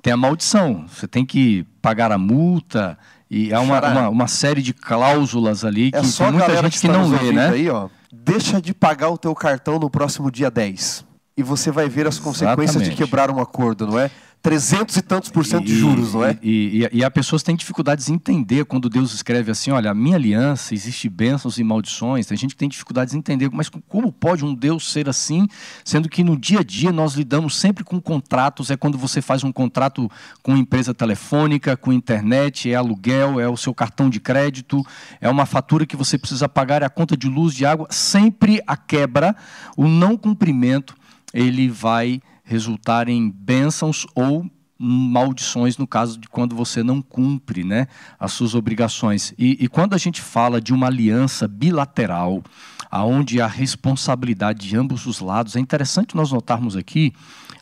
[0.02, 0.86] tem a maldição.
[0.88, 2.98] Você tem que pagar a multa
[3.30, 6.72] e há uma, uma, uma, série de cláusulas ali é que é tem muita gente
[6.72, 7.48] que, que não lê, né?
[7.48, 11.04] Aí, ó, deixa de pagar o teu cartão no próximo dia 10
[11.36, 12.90] e você vai ver as consequências Exatamente.
[12.90, 14.10] de quebrar um acordo, não é?
[14.42, 16.38] 300 e tantos por cento de juros, não é?
[16.42, 19.94] E, e, e as pessoas têm dificuldades em entender quando Deus escreve assim: olha, a
[19.94, 22.26] minha aliança, existe bênçãos e maldições.
[22.26, 25.46] Tem gente que tem dificuldades em entender, mas como pode um Deus ser assim,
[25.84, 28.70] sendo que no dia a dia nós lidamos sempre com contratos?
[28.70, 30.10] É quando você faz um contrato
[30.42, 34.82] com empresa telefônica, com internet, é aluguel, é o seu cartão de crédito,
[35.20, 37.88] é uma fatura que você precisa pagar, é a conta de luz, de água.
[37.90, 39.36] Sempre a quebra,
[39.76, 40.96] o não cumprimento,
[41.34, 44.44] ele vai resultar em bênçãos ou
[44.76, 47.86] maldições no caso de quando você não cumpre né,
[48.18, 49.32] as suas obrigações.
[49.38, 52.42] E, e quando a gente fala de uma aliança bilateral,
[52.90, 57.12] aonde a responsabilidade de ambos os lados, é interessante nós notarmos aqui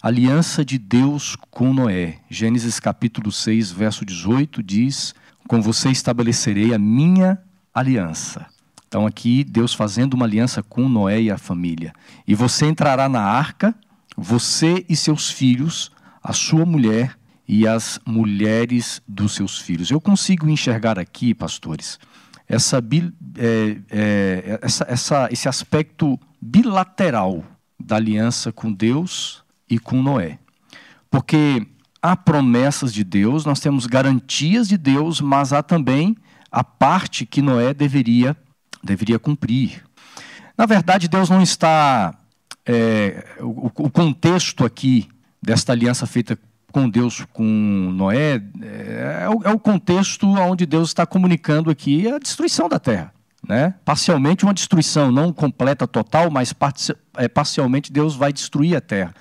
[0.01, 2.21] aliança de Deus com Noé.
[2.31, 5.15] Gênesis capítulo 6, verso 18 diz:
[5.47, 7.39] Com você estabelecerei a minha
[7.75, 8.47] aliança.
[8.87, 11.93] Então aqui Deus fazendo uma aliança com Noé e a família.
[12.27, 13.75] E você entrará na arca
[14.21, 19.93] você e seus filhos, a sua mulher e as mulheres dos seus filhos.
[19.93, 22.01] Eu consigo enxergar aqui, pastores,
[22.49, 22.79] essa,
[23.37, 27.45] é, é, essa, essa, esse aspecto bilateral
[27.79, 30.41] da aliança com Deus e com Noé.
[31.09, 31.65] Porque
[32.03, 36.17] há promessas de Deus, nós temos garantias de Deus, mas há também
[36.51, 38.37] a parte que Noé deveria,
[38.83, 39.85] deveria cumprir.
[40.57, 42.19] Na verdade, Deus não está
[42.69, 45.09] é, o, o, contexto aqui
[45.43, 46.39] desta aliança feita
[46.71, 52.07] com Deus, com Noé, é, é, o, é o contexto onde Deus está comunicando aqui
[52.07, 53.15] a destruição da terra.
[53.49, 53.73] Né?
[53.87, 56.55] Parcialmente uma destruição, não completa, total, mas
[57.17, 59.15] é, parcialmente Deus vai destruir a terra.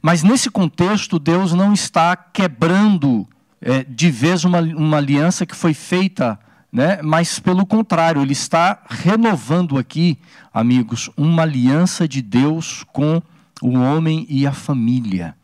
[0.00, 3.26] Mas nesse contexto, Deus não está quebrando
[3.60, 6.38] é, de vez uma, uma aliança que foi feita
[6.72, 7.00] né?
[7.02, 10.18] mas pelo contrário, ele está renovando aqui,
[10.52, 13.20] amigos, uma aliança de Deus com
[13.62, 15.34] o homem e a família.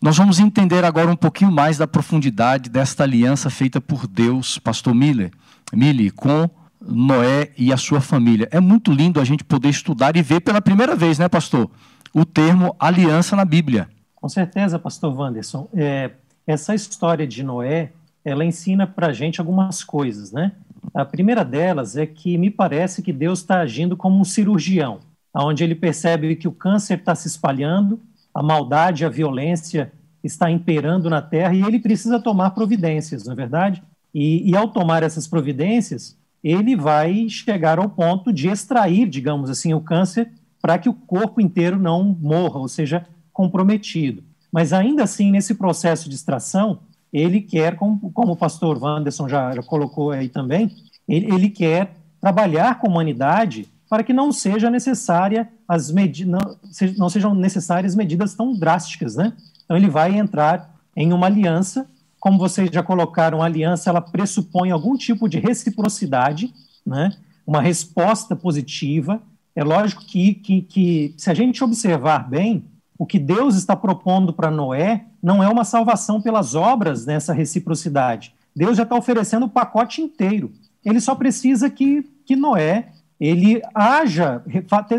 [0.00, 4.94] Nós vamos entender agora um pouquinho mais da profundidade desta aliança feita por Deus, pastor
[4.94, 5.30] Miller,
[5.72, 8.48] Mille, com Noé e a sua família.
[8.50, 11.70] É muito lindo a gente poder estudar e ver pela primeira vez, né, pastor,
[12.12, 13.88] o termo aliança na Bíblia.
[14.16, 15.68] Com certeza, pastor Wanderson.
[15.72, 16.10] É,
[16.46, 17.92] essa história de Noé
[18.24, 20.52] ela ensina para a gente algumas coisas, né?
[20.94, 25.00] A primeira delas é que me parece que Deus está agindo como um cirurgião,
[25.34, 28.00] onde ele percebe que o câncer está se espalhando,
[28.34, 33.36] a maldade, a violência está imperando na Terra e ele precisa tomar providências, não é
[33.36, 33.82] verdade?
[34.14, 39.72] E, e ao tomar essas providências, ele vai chegar ao ponto de extrair, digamos assim,
[39.74, 40.30] o câncer
[40.60, 44.22] para que o corpo inteiro não morra, ou seja, comprometido.
[44.50, 46.80] Mas ainda assim, nesse processo de extração,
[47.12, 50.74] ele quer, como, como o pastor Wanderson já, já colocou aí também,
[51.06, 56.56] ele, ele, quer trabalhar com a humanidade para que não seja necessária as medidas, não,
[56.96, 59.34] não sejam necessárias medidas tão drásticas, né?
[59.64, 61.86] Então ele vai entrar em uma aliança,
[62.18, 66.54] como vocês já colocaram, a aliança ela pressupõe algum tipo de reciprocidade,
[66.86, 67.10] né?
[67.46, 69.20] Uma resposta positiva.
[69.54, 72.64] É lógico que, que, que se a gente observar bem,
[72.98, 78.34] o que Deus está propondo para Noé não é uma salvação pelas obras nessa reciprocidade.
[78.54, 80.52] Deus já está oferecendo o pacote inteiro.
[80.84, 84.42] Ele só precisa que, que Noé ele haja,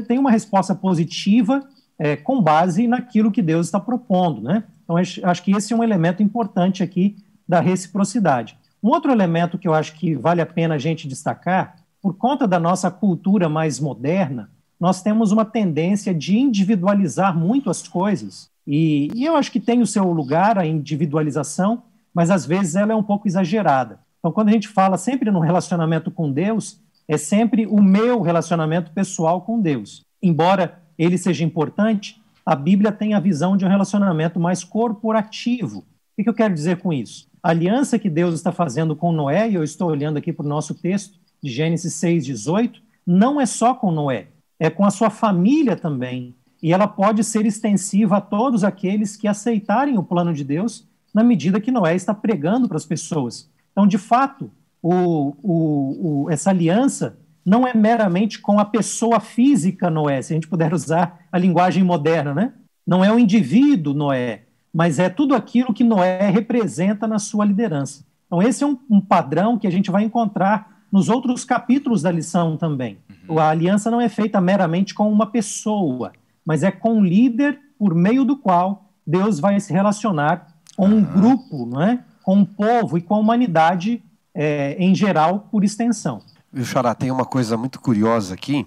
[0.08, 1.68] tenha uma resposta positiva
[2.00, 4.42] é, com base naquilo que Deus está propondo.
[4.42, 4.64] Né?
[4.84, 8.58] Então, acho que esse é um elemento importante aqui da reciprocidade.
[8.82, 12.48] Um outro elemento que eu acho que vale a pena a gente destacar, por conta
[12.48, 14.50] da nossa cultura mais moderna,
[14.84, 18.50] nós temos uma tendência de individualizar muito as coisas.
[18.68, 22.92] E, e, eu acho que tem o seu lugar a individualização, mas às vezes ela
[22.92, 24.02] é um pouco exagerada.
[24.20, 28.92] Então, quando a gente fala sempre no relacionamento com Deus, é sempre o meu relacionamento
[28.92, 30.04] pessoal com Deus.
[30.22, 35.86] Embora ele seja importante, a Bíblia tem a visão de um relacionamento mais corporativo.
[36.18, 37.30] O que eu quero dizer com isso?
[37.42, 40.50] A aliança que Deus está fazendo com Noé, e eu estou olhando aqui para o
[40.50, 44.28] nosso texto de Gênesis 6,18, não é só com Noé
[44.64, 46.34] é com a sua família também.
[46.62, 51.22] E ela pode ser extensiva a todos aqueles que aceitarem o plano de Deus na
[51.22, 53.52] medida que Noé está pregando para as pessoas.
[53.74, 54.50] Então, de fato,
[54.82, 60.36] o, o, o, essa aliança não é meramente com a pessoa física Noé, se a
[60.38, 62.54] gente puder usar a linguagem moderna, né?
[62.88, 68.06] Não é o indivíduo Noé, mas é tudo aquilo que Noé representa na sua liderança.
[68.28, 72.12] Então, esse é um, um padrão que a gente vai encontrar nos outros capítulos da
[72.12, 72.98] lição também.
[73.28, 73.40] Uhum.
[73.40, 76.12] A aliança não é feita meramente com uma pessoa,
[76.46, 81.04] mas é com um líder por meio do qual Deus vai se relacionar com um
[81.04, 82.00] grupo, não é?
[82.22, 84.02] com um povo e com a humanidade
[84.34, 86.22] é, em geral, por extensão.
[86.52, 88.66] Viu, Xará, tem uma coisa muito curiosa aqui,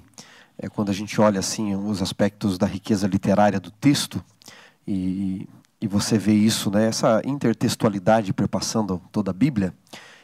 [0.59, 4.23] é quando a gente olha assim os aspectos da riqueza literária do texto,
[4.87, 5.49] e
[5.81, 9.75] e você vê isso, né, essa intertextualidade perpassando toda a Bíblia,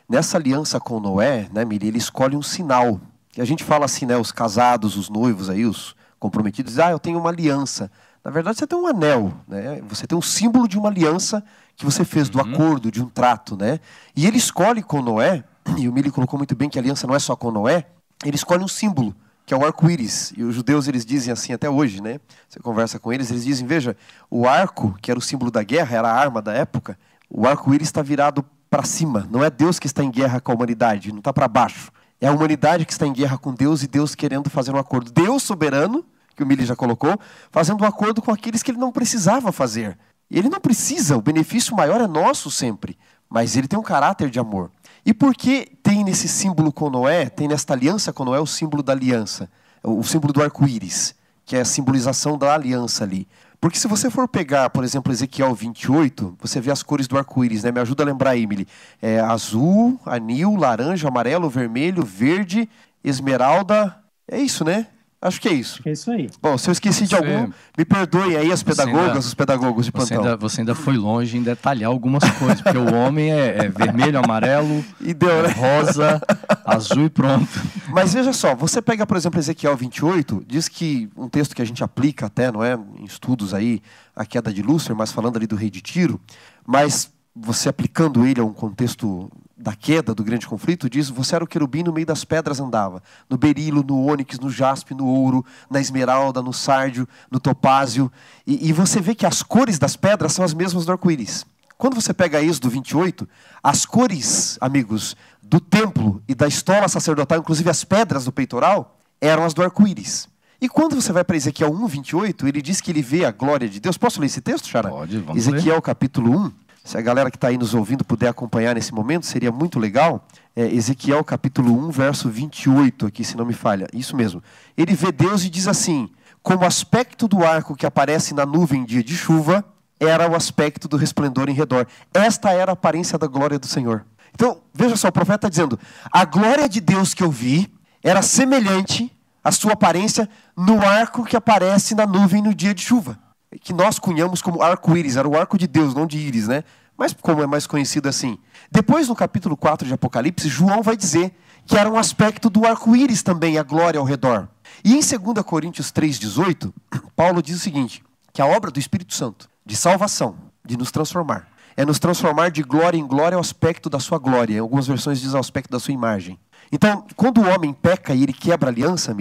[0.08, 3.00] nessa aliança com Noé, né, Miri, ele escolhe um sinal.
[3.36, 6.98] E a gente fala assim, né, os casados, os noivos aí, os comprometidos, ah, eu
[6.98, 7.90] tenho uma aliança.
[8.24, 9.82] Na verdade, você tem um anel, né?
[9.88, 11.42] Você tem um símbolo de uma aliança
[11.74, 12.52] que você fez do uhum.
[12.52, 13.80] acordo, de um trato, né?
[14.14, 15.42] E ele escolhe com Noé,
[15.76, 17.86] e o Mili colocou muito bem que a aliança não é só com Noé,
[18.24, 19.14] ele escolhe um símbolo,
[19.44, 20.32] que é o arco-íris.
[20.36, 22.20] E os judeus eles dizem assim até hoje, né?
[22.48, 23.96] Você conversa com eles, eles dizem, veja,
[24.30, 26.96] o arco, que era o símbolo da guerra, era a arma da época,
[27.28, 29.26] o arco-íris está virado para cima.
[29.30, 31.90] Não é Deus que está em guerra com a humanidade, não está para baixo.
[32.22, 35.10] É a humanidade que está em guerra com Deus e Deus querendo fazer um acordo.
[35.10, 36.04] Deus soberano,
[36.36, 37.18] que o Mili já colocou,
[37.50, 39.98] fazendo um acordo com aqueles que ele não precisava fazer.
[40.30, 42.96] Ele não precisa, o benefício maior é nosso sempre,
[43.28, 44.70] mas ele tem um caráter de amor.
[45.04, 48.84] E por que tem nesse símbolo com Noé, tem nesta aliança com Noé o símbolo
[48.84, 49.50] da aliança,
[49.82, 53.26] o símbolo do arco-íris, que é a simbolização da aliança ali?
[53.62, 57.62] Porque se você for pegar, por exemplo, Ezequiel 28, você vê as cores do arco-íris,
[57.62, 57.70] né?
[57.70, 58.66] Me ajuda a lembrar, Emily.
[59.00, 62.68] É azul, anil, laranja, amarelo, vermelho, verde,
[63.04, 63.96] esmeralda.
[64.26, 64.88] É isso, né?
[65.22, 65.74] Acho que é isso.
[65.74, 66.28] Acho que é isso aí.
[66.42, 69.92] Bom, se eu esqueci de algum, me perdoem aí as pedagogas, ainda, os pedagogos de
[69.92, 70.08] plantão.
[70.08, 73.68] Você ainda, você ainda foi longe em detalhar algumas coisas, porque o homem é, é
[73.68, 75.48] vermelho, amarelo, e deu, né?
[75.50, 76.20] rosa,
[76.64, 77.48] azul e pronto.
[77.90, 81.64] Mas veja só, você pega, por exemplo, Ezequiel 28, diz que um texto que a
[81.64, 83.80] gente aplica até, não é, em estudos aí,
[84.16, 86.20] a queda de Lúcifer, mas falando ali do rei de Tiro,
[86.66, 91.44] mas você aplicando ele a um contexto da queda, do grande conflito, diz: Você era
[91.44, 95.44] o querubim no meio das pedras andava, no berilo, no ônix, no jaspe, no ouro,
[95.70, 98.10] na esmeralda, no sárdio, no topázio.
[98.46, 101.46] E, e você vê que as cores das pedras são as mesmas do arco-íris.
[101.78, 103.28] Quando você pega Êxodo 28,
[103.62, 109.44] as cores, amigos, do templo e da estola sacerdotal, inclusive as pedras do peitoral, eram
[109.44, 110.28] as do arco-íris.
[110.60, 113.68] E quando você vai para Ezequiel 1, 28, ele diz que ele vê a glória
[113.68, 113.98] de Deus.
[113.98, 114.90] Posso ler esse texto, Xará?
[114.90, 115.82] Pode, vamos Ezequiel ler.
[115.82, 116.52] capítulo 1,
[116.84, 120.26] se a galera que está aí nos ouvindo puder acompanhar nesse momento, seria muito legal.
[120.54, 123.86] É Ezequiel capítulo 1, verso 28, aqui, se não me falha.
[123.92, 124.42] Isso mesmo.
[124.76, 126.10] Ele vê Deus e diz assim:
[126.42, 129.64] Como o aspecto do arco que aparece na nuvem em dia de chuva,
[130.00, 131.86] era o aspecto do resplendor em redor.
[132.12, 134.04] Esta era a aparência da glória do Senhor.
[134.34, 135.78] Então, veja só, o profeta está dizendo:
[136.10, 139.10] a glória de Deus que eu vi era semelhante
[139.44, 143.16] à sua aparência no arco que aparece na nuvem no dia de chuva
[143.60, 146.64] que nós cunhamos como arco-íris, era o arco de Deus, não de íris, né?
[146.96, 148.38] Mas como é mais conhecido assim.
[148.70, 151.34] Depois, no capítulo 4 de Apocalipse, João vai dizer
[151.66, 154.48] que era um aspecto do arco-íris também, a glória ao redor.
[154.84, 156.72] E em 2 Coríntios 3,18,
[157.14, 161.48] Paulo diz o seguinte: que a obra do Espírito Santo, de salvação, de nos transformar,
[161.76, 164.56] é nos transformar de glória em glória ao aspecto da sua glória.
[164.56, 166.38] Em algumas versões diz ao aspecto da sua imagem.
[166.70, 169.14] Então, quando o homem peca e ele quebra a aliança,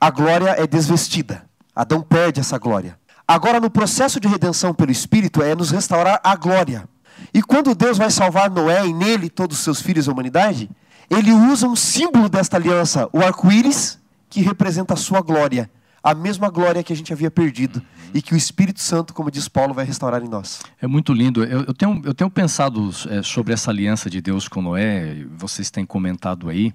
[0.00, 1.44] a glória é desvestida.
[1.74, 2.98] Adão perde essa glória.
[3.32, 6.86] Agora, no processo de redenção pelo Espírito, é nos restaurar a glória.
[7.32, 10.68] E quando Deus vai salvar Noé e nele todos os seus filhos da humanidade,
[11.08, 15.70] ele usa um símbolo desta aliança, o arco-íris, que representa a sua glória.
[16.04, 17.80] A mesma glória que a gente havia perdido
[18.12, 20.60] e que o Espírito Santo, como diz Paulo, vai restaurar em nós.
[20.78, 21.42] É muito lindo.
[21.42, 25.70] Eu, eu tenho, eu tenho pensado é, sobre essa aliança de Deus com Noé, vocês
[25.70, 26.70] têm comentado aí.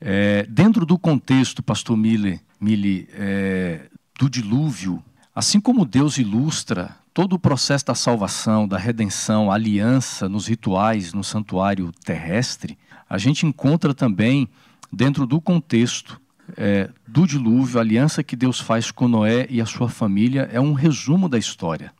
[0.00, 3.82] É, dentro do contexto, pastor Mille, Mille é,
[4.18, 10.46] do dilúvio, Assim como Deus ilustra todo o processo da salvação, da redenção, aliança nos
[10.46, 12.78] rituais no santuário terrestre,
[13.10, 14.48] a gente encontra também,
[14.92, 16.20] dentro do contexto
[16.56, 20.60] é, do dilúvio, a aliança que Deus faz com Noé e a sua família, é
[20.60, 21.92] um resumo da história.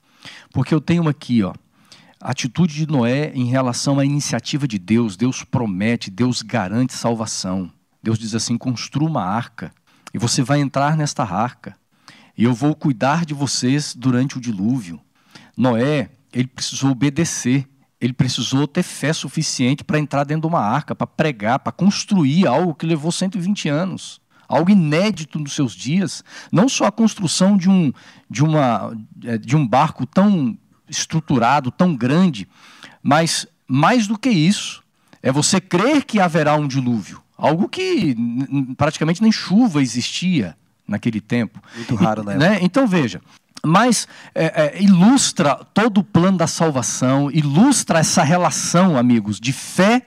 [0.53, 1.53] Porque eu tenho aqui, ó,
[2.21, 5.17] a atitude de Noé em relação à iniciativa de Deus.
[5.17, 7.71] Deus promete, Deus garante salvação.
[8.01, 9.73] Deus diz assim: construa uma arca
[10.13, 11.77] e você vai entrar nesta arca
[12.37, 15.01] e eu vou cuidar de vocês durante o dilúvio.
[15.57, 17.69] Noé, ele precisou obedecer,
[18.01, 22.47] ele precisou ter fé suficiente para entrar dentro de uma arca, para pregar, para construir
[22.47, 24.21] algo que levou 120 anos.
[24.49, 27.93] Algo inédito nos seus dias, não só a construção de um,
[28.29, 28.95] de uma,
[29.25, 32.47] é, de um barco tão estruturado, tão grande,
[33.03, 34.83] mas mais do que isso,
[35.23, 38.15] é você crer que haverá um dilúvio, algo que
[38.77, 40.55] praticamente nem chuva existia
[40.87, 41.61] naquele tempo.
[41.77, 42.37] Muito raro, né?
[42.37, 42.59] né?
[42.63, 43.21] Então veja,
[43.65, 50.07] mas é, é, ilustra todo o plano da salvação, ilustra essa relação, amigos, de fé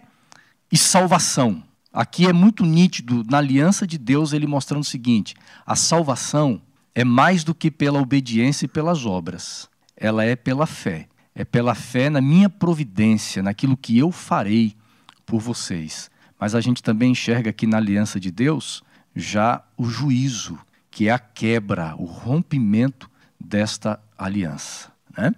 [0.72, 1.64] e salvação.
[1.92, 5.36] Aqui é muito nítido, na aliança de Deus, ele mostrando o seguinte:
[5.66, 6.62] a salvação
[6.94, 11.08] é mais do que pela obediência e pelas obras, ela é pela fé.
[11.34, 14.76] É pela fé na minha providência, naquilo que eu farei
[15.24, 16.10] por vocês.
[16.40, 18.82] Mas a gente também enxerga aqui na aliança de Deus
[19.16, 20.58] já o juízo,
[20.98, 23.08] que é a quebra, o rompimento
[23.40, 24.92] desta aliança.
[25.16, 25.32] Né?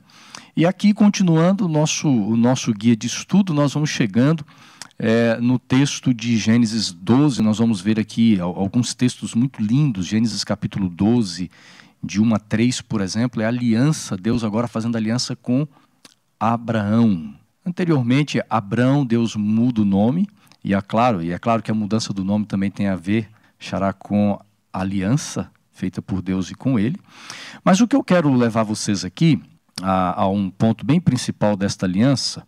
[0.56, 4.46] E aqui, continuando o nosso, o nosso guia de estudo, nós vamos chegando
[4.98, 10.46] é, no texto de Gênesis 12, nós vamos ver aqui alguns textos muito lindos, Gênesis
[10.46, 11.52] capítulo 12,
[12.02, 15.68] de 1 a 3, por exemplo, é aliança, Deus agora fazendo aliança com
[16.40, 17.36] Abraão.
[17.66, 20.26] Anteriormente, Abraão, Deus muda o nome,
[20.64, 23.30] e é claro, e é claro que a mudança do nome também tem a ver,
[23.60, 24.40] xará, com
[24.82, 25.50] aliança
[25.80, 26.98] feita por Deus e com ele.
[27.64, 29.42] Mas o que eu quero levar vocês aqui
[29.82, 32.44] a, a um ponto bem principal desta aliança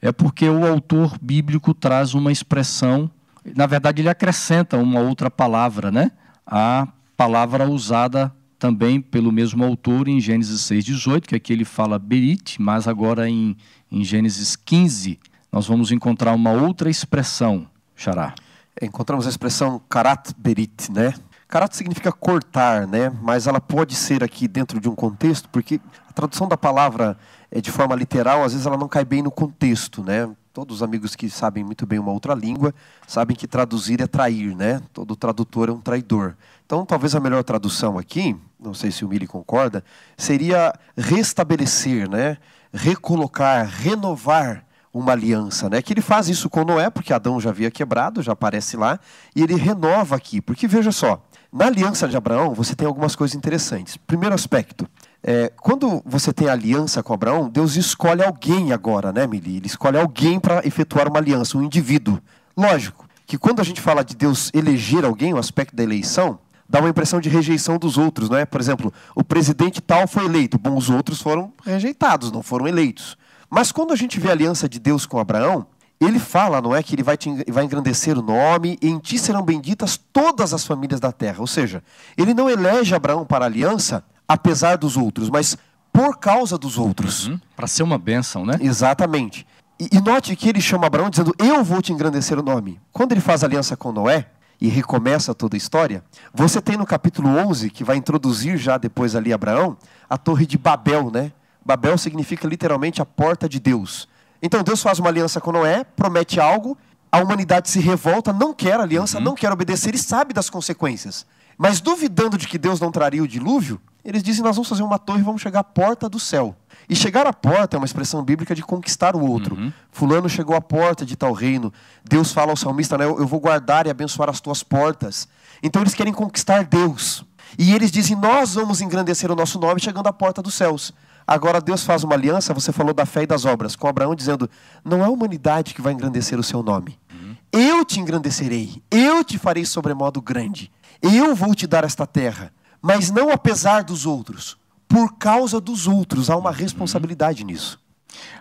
[0.00, 3.10] é porque o autor bíblico traz uma expressão,
[3.56, 6.12] na verdade ele acrescenta uma outra palavra, né?
[6.46, 12.60] A palavra usada também pelo mesmo autor em Gênesis 6,18, que aqui ele fala berit,
[12.62, 13.56] mas agora em,
[13.90, 15.18] em Gênesis 15
[15.50, 17.66] nós vamos encontrar uma outra expressão,
[17.96, 18.34] Xará.
[18.80, 21.12] Encontramos a expressão karat berit, né?
[21.48, 23.10] Karat significa cortar, né?
[23.22, 27.16] Mas ela pode ser aqui dentro de um contexto, porque a tradução da palavra
[27.50, 30.28] é de forma literal, às vezes ela não cai bem no contexto, né?
[30.52, 32.74] Todos os amigos que sabem muito bem uma outra língua
[33.06, 34.82] sabem que traduzir é trair, né?
[34.92, 36.36] Todo tradutor é um traidor.
[36.66, 39.82] Então, talvez a melhor tradução aqui, não sei se o Mili concorda,
[40.16, 42.36] seria restabelecer, né?
[42.72, 45.82] recolocar, renovar uma aliança, né?
[45.82, 48.98] Que ele faz isso com Noé, porque Adão já havia quebrado, já aparece lá,
[49.34, 51.22] e ele renova aqui, porque veja só,
[51.52, 53.96] na aliança de Abraão você tem algumas coisas interessantes.
[53.96, 54.86] Primeiro aspecto,
[55.22, 59.56] é, quando você tem aliança com Abraão, Deus escolhe alguém agora, né, Mili?
[59.56, 62.20] Ele escolhe alguém para efetuar uma aliança, um indivíduo.
[62.56, 66.38] Lógico que quando a gente fala de Deus eleger alguém, o aspecto da eleição,
[66.68, 68.44] dá uma impressão de rejeição dos outros, não é?
[68.44, 73.16] Por exemplo, o presidente tal foi eleito, bom, os outros foram rejeitados, não foram eleitos.
[73.50, 75.66] Mas quando a gente vê a aliança de Deus com Abraão,
[76.00, 79.18] ele fala, não é, que ele vai, te, vai engrandecer o nome, e em ti
[79.18, 81.40] serão benditas todas as famílias da terra.
[81.40, 81.82] Ou seja,
[82.16, 85.56] ele não elege Abraão para a aliança, apesar dos outros, mas
[85.92, 87.26] por causa dos outros.
[87.26, 88.54] Uhum, para ser uma bênção, né?
[88.60, 89.46] Exatamente.
[89.80, 92.80] E, e note que ele chama Abraão dizendo: Eu vou te engrandecer o nome.
[92.92, 94.28] Quando ele faz aliança com Noé,
[94.60, 96.02] e recomeça toda a história,
[96.34, 99.76] você tem no capítulo 11, que vai introduzir já depois ali Abraão,
[100.10, 101.32] a torre de Babel, né?
[101.64, 104.08] Babel significa literalmente a porta de Deus.
[104.42, 106.76] Então Deus faz uma aliança com Noé, promete algo,
[107.10, 109.24] a humanidade se revolta, não quer aliança, uhum.
[109.24, 111.26] não quer obedecer e sabe das consequências.
[111.56, 114.98] Mas duvidando de que Deus não traria o dilúvio, eles dizem: Nós vamos fazer uma
[114.98, 116.54] torre e vamos chegar à porta do céu.
[116.88, 119.56] E chegar à porta é uma expressão bíblica de conquistar o outro.
[119.56, 119.72] Uhum.
[119.90, 121.72] Fulano chegou à porta de tal reino.
[122.08, 125.28] Deus fala ao salmista: né, Eu vou guardar e abençoar as tuas portas.
[125.62, 127.24] Então eles querem conquistar Deus.
[127.58, 130.92] E eles dizem: Nós vamos engrandecer o nosso nome chegando à porta dos céus.
[131.28, 134.48] Agora Deus faz uma aliança, você falou da fé e das obras, com Abraão dizendo:
[134.82, 136.98] Não é a humanidade que vai engrandecer o seu nome.
[137.12, 137.36] Uhum.
[137.52, 140.72] Eu te engrandecerei, eu te farei sobremodo grande.
[141.02, 142.50] Eu vou te dar esta terra,
[142.80, 144.56] mas não apesar dos outros
[144.88, 146.30] por causa dos outros.
[146.30, 147.78] Há uma responsabilidade nisso.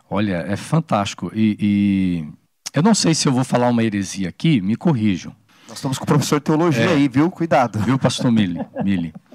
[0.10, 1.30] Olha, é fantástico.
[1.36, 2.28] E, e,
[2.74, 5.36] eu não sei se eu vou falar uma heresia aqui, me corrijam.
[5.68, 7.30] Nós estamos com o professor de teologia é, aí, viu?
[7.30, 7.80] Cuidado.
[7.80, 8.66] Viu, pastor Mili?
[8.82, 9.14] Mili.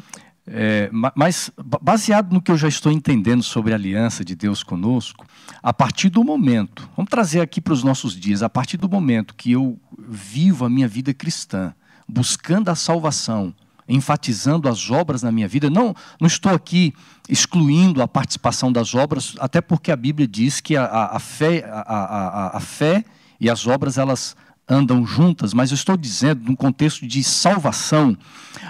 [0.47, 5.25] É, mas, baseado no que eu já estou entendendo sobre a aliança de Deus conosco,
[5.63, 9.35] a partir do momento, vamos trazer aqui para os nossos dias, a partir do momento
[9.35, 11.73] que eu vivo a minha vida cristã,
[12.09, 13.55] buscando a salvação,
[13.89, 15.71] enfatizando as obras na minha vida.
[15.71, 16.93] Não, não estou aqui
[17.29, 21.65] excluindo a participação das obras, até porque a Bíblia diz que a, a, a fé,
[21.69, 23.05] a, a, fé
[23.41, 24.37] e as obras elas
[24.69, 28.17] andam juntas, mas eu estou dizendo num contexto de salvação.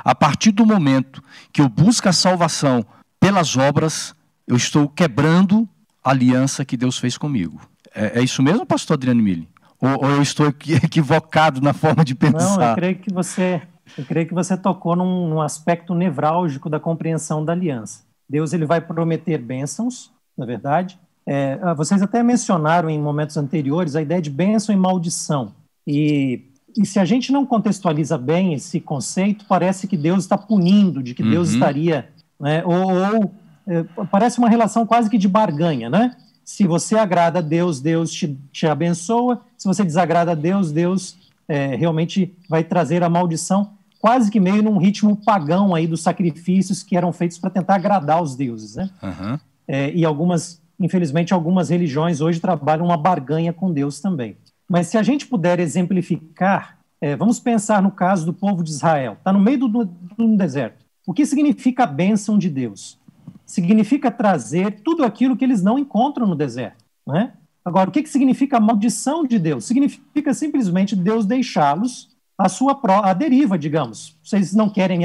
[0.04, 1.22] A partir do momento
[1.52, 2.84] que eu busco a salvação
[3.20, 4.14] pelas obras,
[4.46, 5.68] eu estou quebrando
[6.02, 7.60] a aliança que Deus fez comigo.
[7.94, 9.48] É, é isso mesmo, pastor Adriano Mille?
[9.80, 10.46] Ou, ou, eu estou
[10.82, 12.56] equivocado na forma de pensar?
[12.56, 13.62] Não, eu creio que você
[13.98, 18.04] eu creio que você tocou num, num, aspecto nevrálgico da compreensão da aliança.
[18.28, 20.98] Deus ele vai prometer bênçãos, na verdade.
[21.26, 25.52] É, ah, vocês até mencionaram em momentos anteriores a ideia de bênção e maldição.
[25.86, 26.42] E,
[26.76, 31.14] e, se a gente não contextualiza bem esse conceito, parece que Deus está punindo, de
[31.14, 31.30] que uhum.
[31.30, 32.08] Deus estaria.
[32.38, 33.34] Né, ou, ou
[33.66, 36.16] é, parece uma relação quase que de barganha, né?
[36.44, 39.40] Se você agrada a Deus, Deus te, te abençoa.
[39.56, 41.16] Se você desagrada a Deus, Deus
[41.48, 43.70] é, realmente vai trazer a maldição
[44.02, 48.20] quase que meio num ritmo pagão aí dos sacrifícios que eram feitos para tentar agradar
[48.20, 48.90] os deuses, né?
[49.00, 49.38] Uhum.
[49.68, 54.36] É, e algumas, infelizmente, algumas religiões hoje trabalham uma barganha com Deus também.
[54.72, 59.18] Mas se a gente puder exemplificar, é, vamos pensar no caso do povo de Israel.
[59.18, 60.82] Está no meio do, do, deserto.
[61.06, 62.98] O que significa a bênção de Deus?
[63.44, 67.34] Significa trazer tudo aquilo que eles não encontram no deserto, né?
[67.62, 69.66] Agora, o que, que significa a maldição de Deus?
[69.66, 72.08] Significa simplesmente Deus deixá-los
[72.38, 74.16] a sua a deriva, digamos.
[74.24, 75.02] Vocês não querem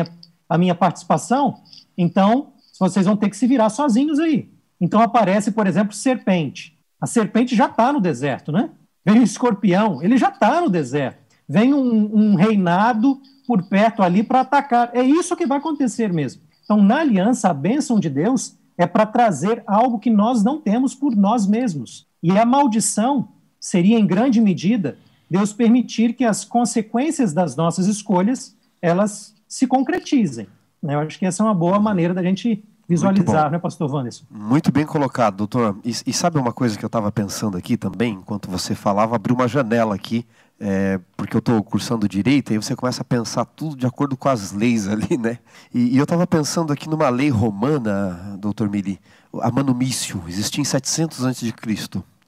[0.47, 1.61] a minha participação,
[1.97, 4.49] então vocês vão ter que se virar sozinhos aí.
[4.79, 6.79] Então aparece, por exemplo, serpente.
[7.01, 8.69] A serpente já está no deserto, né?
[9.07, 11.19] Vem o escorpião, ele já está no deserto.
[11.47, 14.91] Vem um, um reinado por perto ali para atacar.
[14.93, 16.41] É isso que vai acontecer mesmo.
[16.65, 20.93] Então, na aliança, a bênção de Deus é para trazer algo que nós não temos
[20.93, 22.05] por nós mesmos.
[22.21, 23.29] E a maldição
[23.61, 24.97] seria, em grande medida,
[25.31, 30.47] Deus permitir que as consequências das nossas escolhas elas se concretizem.
[30.83, 30.95] Né?
[30.95, 34.25] Eu acho que essa é uma boa maneira da gente visualizar, né, pastor Wanderson?
[34.29, 35.77] Muito bem colocado, doutor.
[35.83, 39.35] E, e sabe uma coisa que eu estava pensando aqui também, enquanto você falava, abriu
[39.35, 40.25] uma janela aqui,
[40.59, 44.29] é, porque eu estou cursando direito, aí você começa a pensar tudo de acordo com
[44.29, 45.39] as leis ali, né?
[45.73, 48.99] E, e eu estava pensando aqui numa lei romana, doutor Mili,
[49.41, 51.53] a manumício, existia em 700 a.C.,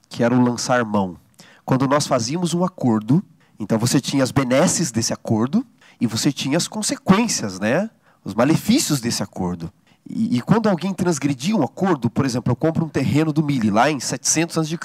[0.09, 1.17] que era o lançar mão.
[1.65, 3.23] Quando nós fazíamos um acordo,
[3.59, 5.65] então você tinha as benesses desse acordo
[6.01, 7.89] e você tinha as consequências, né?
[8.23, 9.71] Os malefícios desse acordo.
[10.07, 13.69] E, e, quando alguém transgredia um acordo, por exemplo, eu compro um terreno do Mili
[13.69, 14.77] lá em 700 a.C.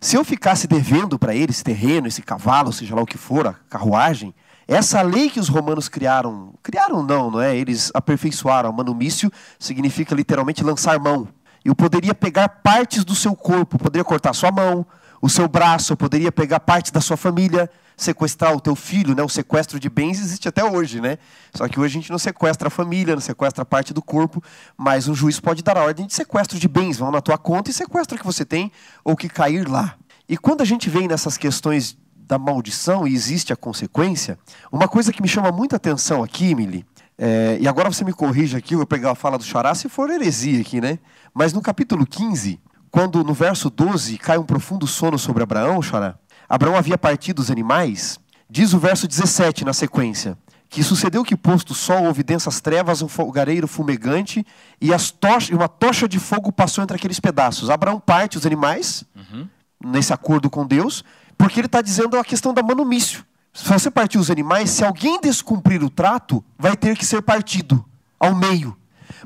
[0.00, 3.46] Se eu ficasse devendo para ele esse terreno, esse cavalo, seja lá o que for,
[3.46, 4.34] a carruagem,
[4.68, 7.56] essa lei que os romanos criaram, criaram não, não é?
[7.56, 8.72] Eles aperfeiçoaram.
[8.72, 11.28] Manumício significa literalmente lançar mão.
[11.64, 14.84] Eu poderia pegar partes do seu corpo, poderia cortar sua mão,
[15.20, 19.22] o seu braço, eu poderia pegar parte da sua família, sequestrar o teu filho, né?
[19.22, 21.18] O sequestro de bens existe até hoje, né?
[21.54, 24.42] Só que hoje a gente não sequestra a família, não sequestra parte do corpo,
[24.76, 27.70] mas um juiz pode dar a ordem de sequestro de bens, vão na tua conta
[27.70, 28.70] e sequestra o que você tem
[29.02, 29.96] ou que cair lá.
[30.28, 34.38] E quando a gente vem nessas questões da maldição e existe a consequência,
[34.70, 36.84] uma coisa que me chama muita atenção aqui, Emily,
[37.16, 39.88] é, e agora você me corrige aqui, eu vou pegar a fala do Xará se
[39.88, 40.98] for heresia aqui, né?
[41.32, 46.18] Mas no capítulo 15, quando no verso 12 cai um profundo sono sobre Abraão, Xará,
[46.48, 48.18] Abraão havia partido os animais,
[48.48, 50.38] diz o verso 17 na sequência,
[50.68, 54.44] que sucedeu que posto o sol houve densas trevas, um fogareiro fumegante
[54.80, 55.12] e as
[55.52, 57.70] uma tocha de fogo passou entre aqueles pedaços.
[57.70, 59.48] Abraão parte os animais, uhum.
[59.84, 61.04] nesse acordo com Deus,
[61.38, 63.24] porque ele está dizendo a questão da manumício.
[63.52, 67.84] Se você partir os animais, se alguém descumprir o trato, vai ter que ser partido
[68.20, 68.76] ao meio.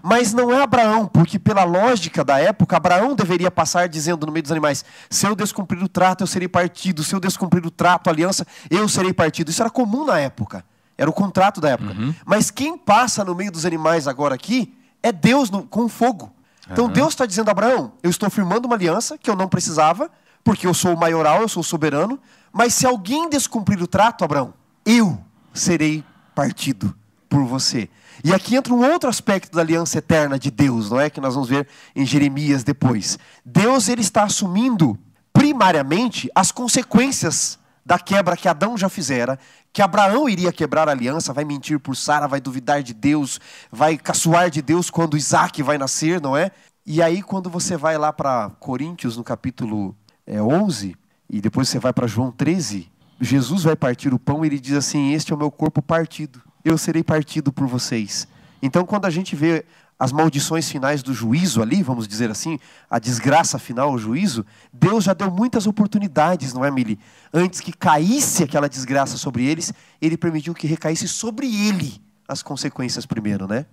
[0.02, 4.42] Mas não é Abraão, porque pela lógica da época, Abraão deveria passar dizendo no meio
[4.42, 8.08] dos animais: se eu descumprir o trato, eu serei partido, se eu descumprir o trato,
[8.08, 9.50] a aliança, eu serei partido.
[9.50, 10.64] Isso era comum na época,
[10.96, 11.92] era o contrato da época.
[11.92, 12.14] Uhum.
[12.24, 16.32] Mas quem passa no meio dos animais agora aqui é Deus no, com fogo.
[16.70, 16.92] Então uhum.
[16.92, 20.10] Deus está dizendo a Abraão: eu estou firmando uma aliança que eu não precisava,
[20.44, 22.18] porque eu sou o maioral, eu sou o soberano,
[22.52, 24.54] mas se alguém descumprir o trato, Abraão,
[24.84, 25.18] eu
[25.52, 26.04] serei
[26.34, 26.94] partido
[27.28, 27.88] por você.
[28.22, 31.08] E aqui entra um outro aspecto da aliança eterna de Deus, não é?
[31.08, 31.66] Que nós vamos ver
[31.96, 33.18] em Jeremias depois.
[33.44, 34.98] Deus ele está assumindo
[35.32, 39.38] primariamente as consequências da quebra que Adão já fizera,
[39.72, 43.40] que Abraão iria quebrar a aliança, vai mentir por Sara, vai duvidar de Deus,
[43.72, 46.50] vai caçoar de Deus quando Isaac vai nascer, não é?
[46.84, 49.96] E aí quando você vai lá para Coríntios no capítulo
[50.26, 50.94] é, 11
[51.28, 52.90] e depois você vai para João 13,
[53.20, 56.40] Jesus vai partir o pão e ele diz assim: "Este é o meu corpo partido"
[56.64, 58.26] eu serei partido por vocês.
[58.62, 59.64] Então, quando a gente vê
[59.98, 62.58] as maldições finais do juízo ali, vamos dizer assim,
[62.88, 66.98] a desgraça final, o juízo, Deus já deu muitas oportunidades, não é, Mili?
[67.32, 73.04] Antes que caísse aquela desgraça sobre eles, ele permitiu que recaísse sobre ele as consequências
[73.04, 73.66] primeiro, né?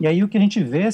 [0.00, 0.88] E aí o que a gente vê,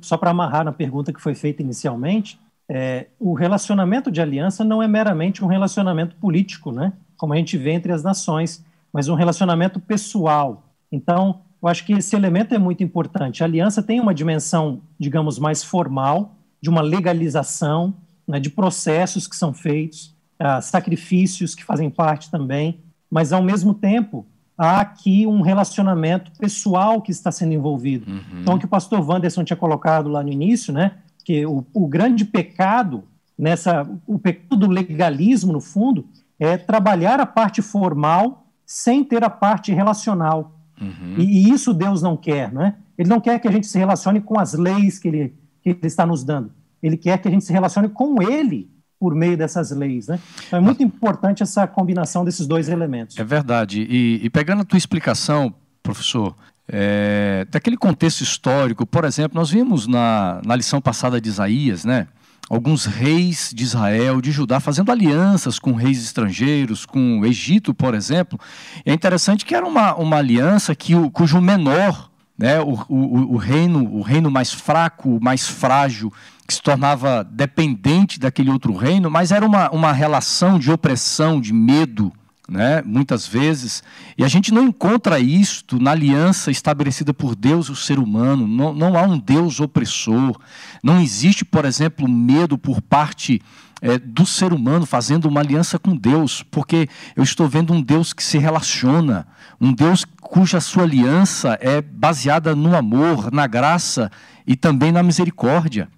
[0.00, 4.82] só para amarrar na pergunta que foi feita inicialmente, é, o relacionamento de aliança não
[4.82, 6.92] é meramente um relacionamento político, né?
[7.16, 10.64] Como a gente vê entre as nações mas um relacionamento pessoal.
[10.90, 13.42] Então, eu acho que esse elemento é muito importante.
[13.42, 17.94] A aliança tem uma dimensão, digamos, mais formal, de uma legalização,
[18.26, 22.80] né, de processos que são feitos, uh, sacrifícios que fazem parte também,
[23.10, 24.26] mas, ao mesmo tempo,
[24.56, 28.10] há aqui um relacionamento pessoal que está sendo envolvido.
[28.10, 28.40] Uhum.
[28.40, 30.92] Então, o que o pastor Wanderson tinha colocado lá no início, né,
[31.24, 33.04] que o, o grande pecado,
[33.38, 36.06] nessa, o pecado do legalismo, no fundo,
[36.38, 40.56] é trabalhar a parte formal sem ter a parte relacional.
[40.80, 41.16] Uhum.
[41.18, 42.76] E, e, isso Deus não quer, não é?
[42.96, 45.78] Ele não quer que a gente se relacione com as leis que ele, que ele
[45.82, 46.52] está nos dando.
[46.80, 50.20] Ele quer que a gente se relacione com Ele por meio dessas leis, né?
[50.46, 53.18] Então é muito importante essa combinação desses dois elementos.
[53.18, 53.82] É verdade.
[53.90, 55.52] E, e pegando a tua explicação,
[55.82, 56.36] professor,
[56.68, 62.06] é, daquele contexto histórico, por exemplo, nós vimos na, na lição passada de Isaías, né?
[62.50, 67.94] Alguns reis de Israel, de Judá, fazendo alianças com reis estrangeiros, com o Egito, por
[67.94, 68.40] exemplo.
[68.84, 73.36] É interessante que era uma, uma aliança que o, cujo menor, né, o, o, o,
[73.36, 76.12] reino, o reino mais fraco, mais frágil,
[76.44, 81.52] que se tornava dependente daquele outro reino, mas era uma, uma relação de opressão, de
[81.52, 82.12] medo,
[82.50, 83.80] né, muitas vezes,
[84.18, 88.46] e a gente não encontra isto na aliança estabelecida por Deus e o ser humano.
[88.46, 90.36] Não, não há um Deus opressor.
[90.82, 93.40] Não existe, por exemplo, medo por parte
[93.80, 98.12] é, do ser humano fazendo uma aliança com Deus, porque eu estou vendo um Deus
[98.12, 99.28] que se relaciona,
[99.60, 104.10] um Deus cuja sua aliança é baseada no amor, na graça
[104.44, 105.88] e também na misericórdia.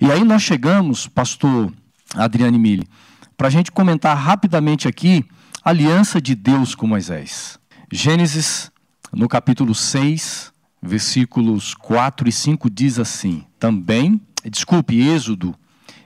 [0.00, 1.70] E aí nós chegamos, pastor
[2.14, 2.88] Adriane Mille,
[3.36, 5.24] para a gente comentar rapidamente aqui
[5.68, 7.58] aliança de Deus com Moisés.
[7.92, 8.72] Gênesis,
[9.12, 10.50] no capítulo 6,
[10.82, 14.18] versículos 4 e 5, diz assim: também,
[14.50, 15.54] desculpe, Êxodo,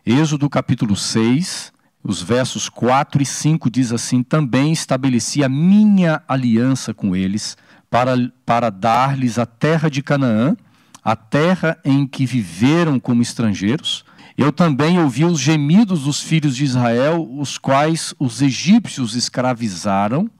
[0.05, 6.93] Êxodo capítulo 6, os versos 4 e 5 diz assim: Também estabeleci a minha aliança
[6.93, 7.57] com eles,
[7.89, 10.57] para, para dar-lhes a terra de Canaã,
[11.05, 14.05] a terra em que viveram como estrangeiros.
[14.37, 20.30] Eu também ouvi os gemidos dos filhos de Israel, os quais os egípcios escravizaram,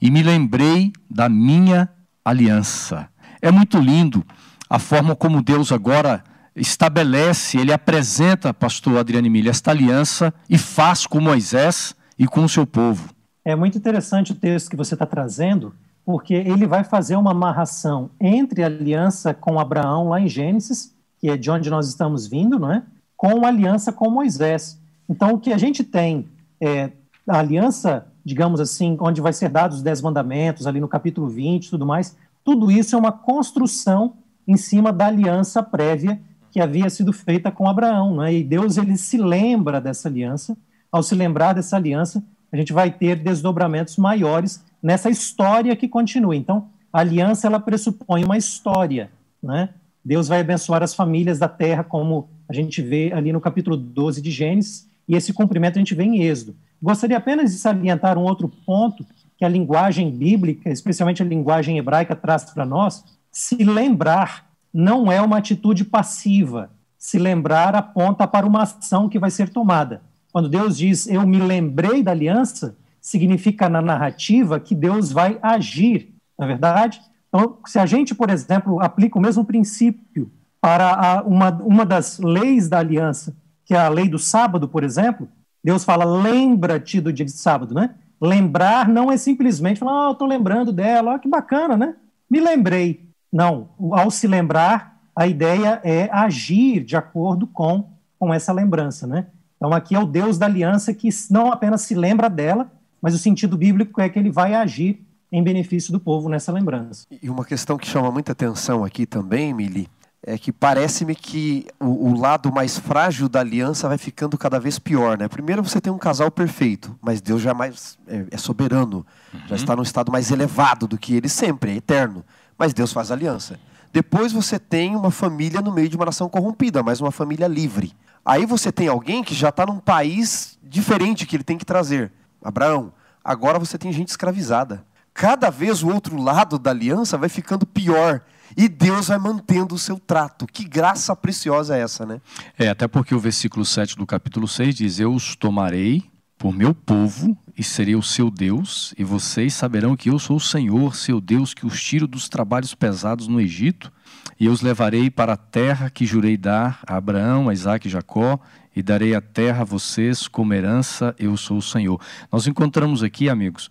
[0.00, 1.88] e me lembrei da minha
[2.24, 3.08] aliança.
[3.40, 4.24] É muito lindo
[4.68, 6.22] a forma como Deus agora
[6.54, 12.48] estabelece, ele apresenta, pastor Adriano Milha, esta aliança e faz com Moisés e com o
[12.48, 13.10] seu povo.
[13.44, 15.72] É muito interessante o texto que você está trazendo,
[16.04, 21.30] porque ele vai fazer uma amarração entre a aliança com Abraão, lá em Gênesis, que
[21.30, 22.82] é de onde nós estamos vindo, não é?
[23.18, 24.80] Com a aliança com Moisés.
[25.08, 26.26] Então, o que a gente tem
[26.60, 26.92] é
[27.28, 31.66] a aliança, digamos assim, onde vai ser dados os dez mandamentos, ali no capítulo 20
[31.66, 34.14] e tudo mais, tudo isso é uma construção
[34.46, 36.18] em cima da aliança prévia
[36.50, 38.32] que havia sido feita com Abraão, né?
[38.32, 40.56] E Deus ele se lembra dessa aliança.
[40.90, 46.34] Ao se lembrar dessa aliança, a gente vai ter desdobramentos maiores nessa história que continua.
[46.34, 49.10] Então, a aliança ela pressupõe uma história,
[49.42, 49.70] né?
[50.02, 54.22] Deus vai abençoar as famílias da terra, como a gente vê ali no capítulo 12
[54.22, 56.56] de Gênesis, e esse cumprimento a gente vê em Êxodo.
[56.82, 59.04] Gostaria apenas de salientar um outro ponto
[59.36, 63.04] que a linguagem bíblica, especialmente a linguagem hebraica, traz para nós.
[63.30, 66.70] Se lembrar não é uma atitude passiva.
[66.98, 70.02] Se lembrar aponta para uma ação que vai ser tomada.
[70.32, 76.14] Quando Deus diz, eu me lembrei da aliança, significa na narrativa que Deus vai agir,
[76.38, 77.00] na é verdade?
[77.28, 80.30] Então, se a gente, por exemplo, aplica o mesmo princípio
[80.60, 84.82] para a, uma, uma das leis da aliança, que é a lei do sábado, por
[84.82, 85.28] exemplo,
[85.62, 87.94] Deus fala, lembra-te do dia de sábado, né?
[88.20, 91.94] Lembrar não é simplesmente falar, ah, eu estou lembrando dela, ah, que bacana, né?
[92.30, 93.08] Me lembrei.
[93.32, 99.26] Não, ao se lembrar, a ideia é agir de acordo com, com essa lembrança, né?
[99.56, 102.70] Então aqui é o Deus da aliança que não apenas se lembra dela,
[103.02, 107.06] mas o sentido bíblico é que ele vai agir em benefício do povo nessa lembrança.
[107.22, 109.88] E uma questão que chama muita atenção aqui também, Mili,
[110.22, 114.78] é que parece-me que o, o, lado mais frágil da aliança vai ficando cada vez
[114.78, 115.28] pior, né?
[115.28, 119.40] Primeiro você tem um casal perfeito, mas Deus já é mais é, é soberano, uhum.
[119.46, 122.24] já está num estado mais elevado do que ele sempre, é eterno
[122.58, 123.58] mas Deus faz aliança.
[123.92, 127.94] Depois você tem uma família no meio de uma nação corrompida, mas uma família livre.
[128.24, 132.12] Aí você tem alguém que já está num país diferente que ele tem que trazer.
[132.44, 132.92] Abraão,
[133.24, 134.84] agora você tem gente escravizada.
[135.14, 138.20] Cada vez o outro lado da aliança vai ficando pior.
[138.58, 140.44] E Deus vai mantendo o seu trato.
[140.44, 142.20] Que graça preciosa é essa, né?
[142.58, 146.02] É, até porque o versículo 7 do capítulo 6 diz: Eu os tomarei
[146.36, 150.40] por meu povo e serei o seu Deus, e vocês saberão que eu sou o
[150.40, 153.92] Senhor, seu Deus, que os tiro dos trabalhos pesados no Egito,
[154.40, 157.90] e eu os levarei para a terra que jurei dar a Abraão, a Isaac e
[157.90, 158.40] Jacó,
[158.74, 162.00] e darei a terra a vocês como herança, eu sou o Senhor.
[162.30, 163.70] Nós encontramos aqui, amigos,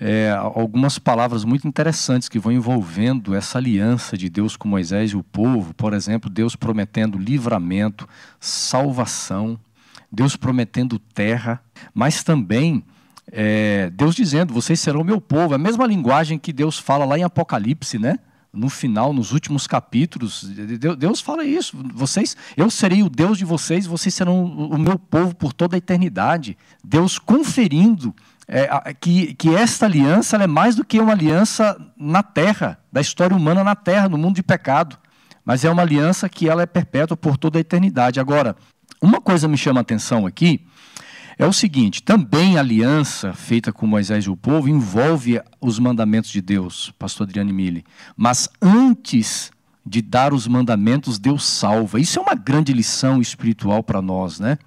[0.00, 5.16] é, algumas palavras muito interessantes que vão envolvendo essa aliança de Deus com Moisés e
[5.16, 5.74] o povo.
[5.74, 9.58] Por exemplo, Deus prometendo livramento, salvação,
[10.10, 11.60] Deus prometendo terra,
[11.92, 12.84] mas também
[13.32, 15.52] é, Deus dizendo: vocês serão meu povo.
[15.52, 18.20] É a mesma linguagem que Deus fala lá em Apocalipse, né?
[18.52, 20.42] No final, nos últimos capítulos,
[20.96, 21.76] Deus fala isso.
[21.92, 25.78] Vocês, eu serei o Deus de vocês, vocês serão o meu povo por toda a
[25.78, 26.56] eternidade.
[26.82, 28.14] Deus conferindo
[28.48, 33.36] é, que, que esta aliança é mais do que uma aliança na terra, da história
[33.36, 34.96] humana na terra, no mundo de pecado.
[35.44, 38.18] Mas é uma aliança que ela é perpétua por toda a eternidade.
[38.18, 38.56] Agora,
[39.00, 40.66] uma coisa me chama a atenção aqui
[41.38, 46.30] é o seguinte: também a aliança feita com Moisés e o povo envolve os mandamentos
[46.30, 47.84] de Deus, pastor Adriane Mille.
[48.16, 49.52] Mas antes
[49.86, 52.00] de dar os mandamentos, Deus salva.
[52.00, 54.58] Isso é uma grande lição espiritual para nós, né?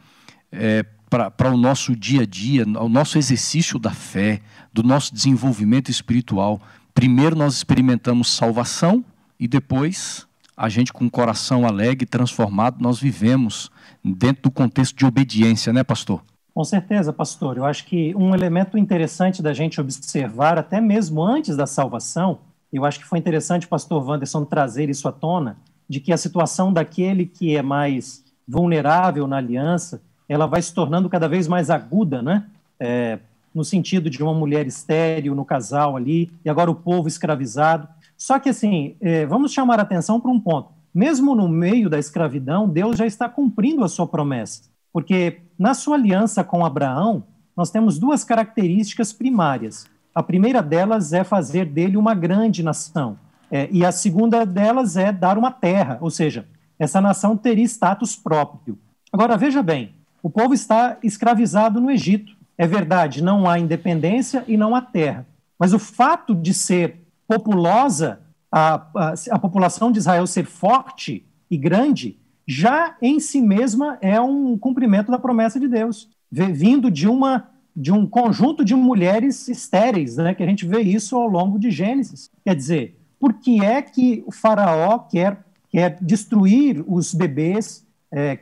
[0.51, 4.39] É, para o nosso dia a dia, o nosso exercício da fé,
[4.71, 6.61] do nosso desenvolvimento espiritual.
[6.93, 9.03] Primeiro nós experimentamos salvação
[9.37, 13.69] e depois a gente com o coração alegre, transformado, nós vivemos
[14.01, 16.23] dentro do contexto de obediência, né, pastor?
[16.53, 17.57] Com certeza, pastor.
[17.57, 22.39] Eu acho que um elemento interessante da gente observar, até mesmo antes da salvação,
[22.71, 25.57] eu acho que foi interessante o pastor Wanderson trazer isso à tona,
[25.89, 30.01] de que a situação daquele que é mais vulnerável na aliança,
[30.31, 32.45] ela vai se tornando cada vez mais aguda, né?
[32.79, 33.19] É,
[33.53, 37.85] no sentido de uma mulher estéril no casal ali, e agora o povo escravizado.
[38.15, 40.69] Só que, assim, é, vamos chamar a atenção para um ponto.
[40.93, 44.61] Mesmo no meio da escravidão, Deus já está cumprindo a sua promessa.
[44.93, 47.25] Porque na sua aliança com Abraão,
[47.55, 49.85] nós temos duas características primárias.
[50.15, 53.17] A primeira delas é fazer dele uma grande nação.
[53.51, 56.45] É, e a segunda delas é dar uma terra, ou seja,
[56.79, 58.79] essa nação teria status próprio.
[59.11, 62.35] Agora, veja bem, o povo está escravizado no Egito.
[62.57, 65.25] É verdade, não há independência e não há terra.
[65.57, 71.57] Mas o fato de ser populosa, a, a, a população de Israel ser forte e
[71.57, 72.17] grande,
[72.47, 77.91] já em si mesma é um cumprimento da promessa de Deus, vindo de uma de
[77.91, 82.29] um conjunto de mulheres estéreis, né, que a gente vê isso ao longo de Gênesis.
[82.43, 88.39] Quer dizer, por que é que o faraó quer, quer destruir os bebês é,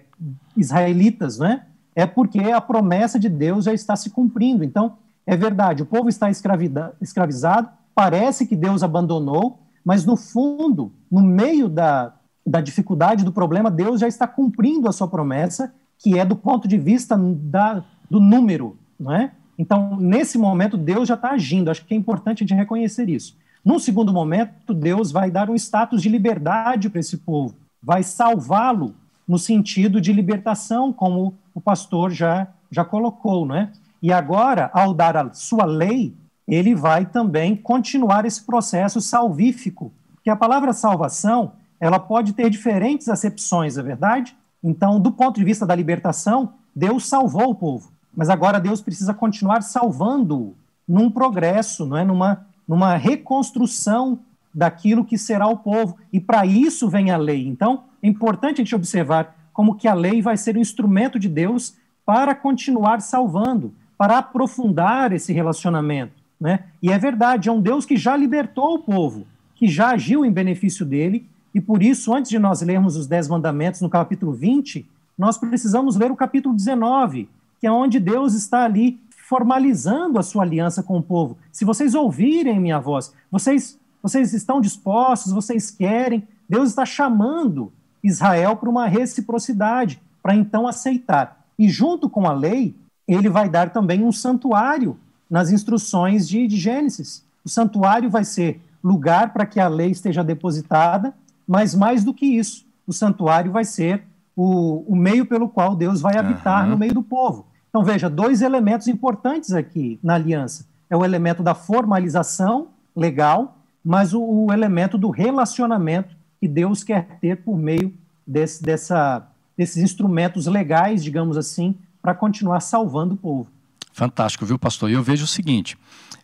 [0.58, 1.66] israelitas, né?
[1.96, 4.64] É porque a promessa de Deus já está se cumprindo.
[4.64, 11.22] Então, é verdade, o povo está escravizado, parece que Deus abandonou, mas no fundo, no
[11.22, 12.14] meio da,
[12.46, 16.68] da dificuldade, do problema, Deus já está cumprindo a sua promessa, que é do ponto
[16.68, 19.32] de vista da, do número, não é?
[19.58, 21.70] Então, nesse momento, Deus já está agindo.
[21.70, 23.36] Acho que é importante de reconhecer isso.
[23.64, 28.96] Num segundo momento, Deus vai dar um status de liberdade para esse povo, vai salvá-lo
[29.28, 33.72] no sentido de libertação, como o pastor já, já colocou, não é?
[34.02, 36.16] E agora, ao dar a sua lei,
[36.48, 39.92] ele vai também continuar esse processo salvífico,
[40.24, 44.36] que a palavra salvação ela pode ter diferentes acepções, é verdade?
[44.64, 49.14] Então, do ponto de vista da libertação, Deus salvou o povo, mas agora Deus precisa
[49.14, 50.56] continuar salvando
[50.88, 52.04] num progresso, não é?
[52.04, 54.20] numa, numa reconstrução
[54.54, 55.98] daquilo que será o povo.
[56.12, 57.48] E para isso vem a lei.
[57.48, 61.28] Então, é importante a gente observar como que a lei vai ser um instrumento de
[61.28, 66.14] Deus para continuar salvando, para aprofundar esse relacionamento.
[66.40, 66.64] Né?
[66.82, 70.32] E é verdade, é um Deus que já libertou o povo, que já agiu em
[70.32, 74.90] benefício dele e por isso, antes de nós lermos os Dez Mandamentos no capítulo 20,
[75.18, 77.28] nós precisamos ler o capítulo 19,
[77.60, 78.98] que é onde Deus está ali
[79.28, 81.38] formalizando a sua aliança com o povo.
[81.52, 87.74] Se vocês ouvirem minha voz, vocês, vocês estão dispostos, vocês querem, Deus está chamando
[88.04, 91.46] Israel para uma reciprocidade, para então aceitar.
[91.58, 92.76] E junto com a lei,
[93.08, 94.98] ele vai dar também um santuário
[95.30, 97.24] nas instruções de, de Gênesis.
[97.44, 101.14] O santuário vai ser lugar para que a lei esteja depositada
[101.50, 104.04] mas mais do que isso, o santuário vai ser
[104.36, 106.70] o, o meio pelo qual Deus vai habitar uhum.
[106.70, 107.48] no meio do povo.
[107.68, 114.14] Então, veja, dois elementos importantes aqui na aliança: é o elemento da formalização legal, mas
[114.14, 117.94] o, o elemento do relacionamento que Deus quer ter por meio
[118.26, 119.28] desse, dessa,
[119.58, 123.50] desses instrumentos legais, digamos assim, para continuar salvando o povo.
[123.92, 124.90] Fantástico, viu, pastor?
[124.90, 125.78] E eu vejo o seguinte: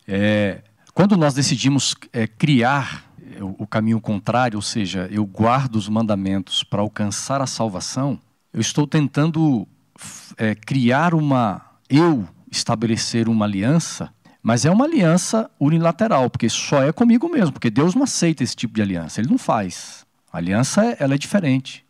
[0.08, 0.62] é,
[0.94, 3.04] quando nós decidimos é, criar
[3.58, 8.18] o caminho contrário, ou seja, eu guardo os mandamentos para alcançar a salvação,
[8.52, 9.68] eu estou tentando
[10.36, 11.60] é, criar uma.
[11.88, 14.10] Eu estabelecer uma aliança,
[14.42, 18.56] mas é uma aliança unilateral, porque só é comigo mesmo, porque Deus não aceita esse
[18.56, 20.05] tipo de aliança, Ele não faz.
[20.36, 21.82] A aliança ela é diferente.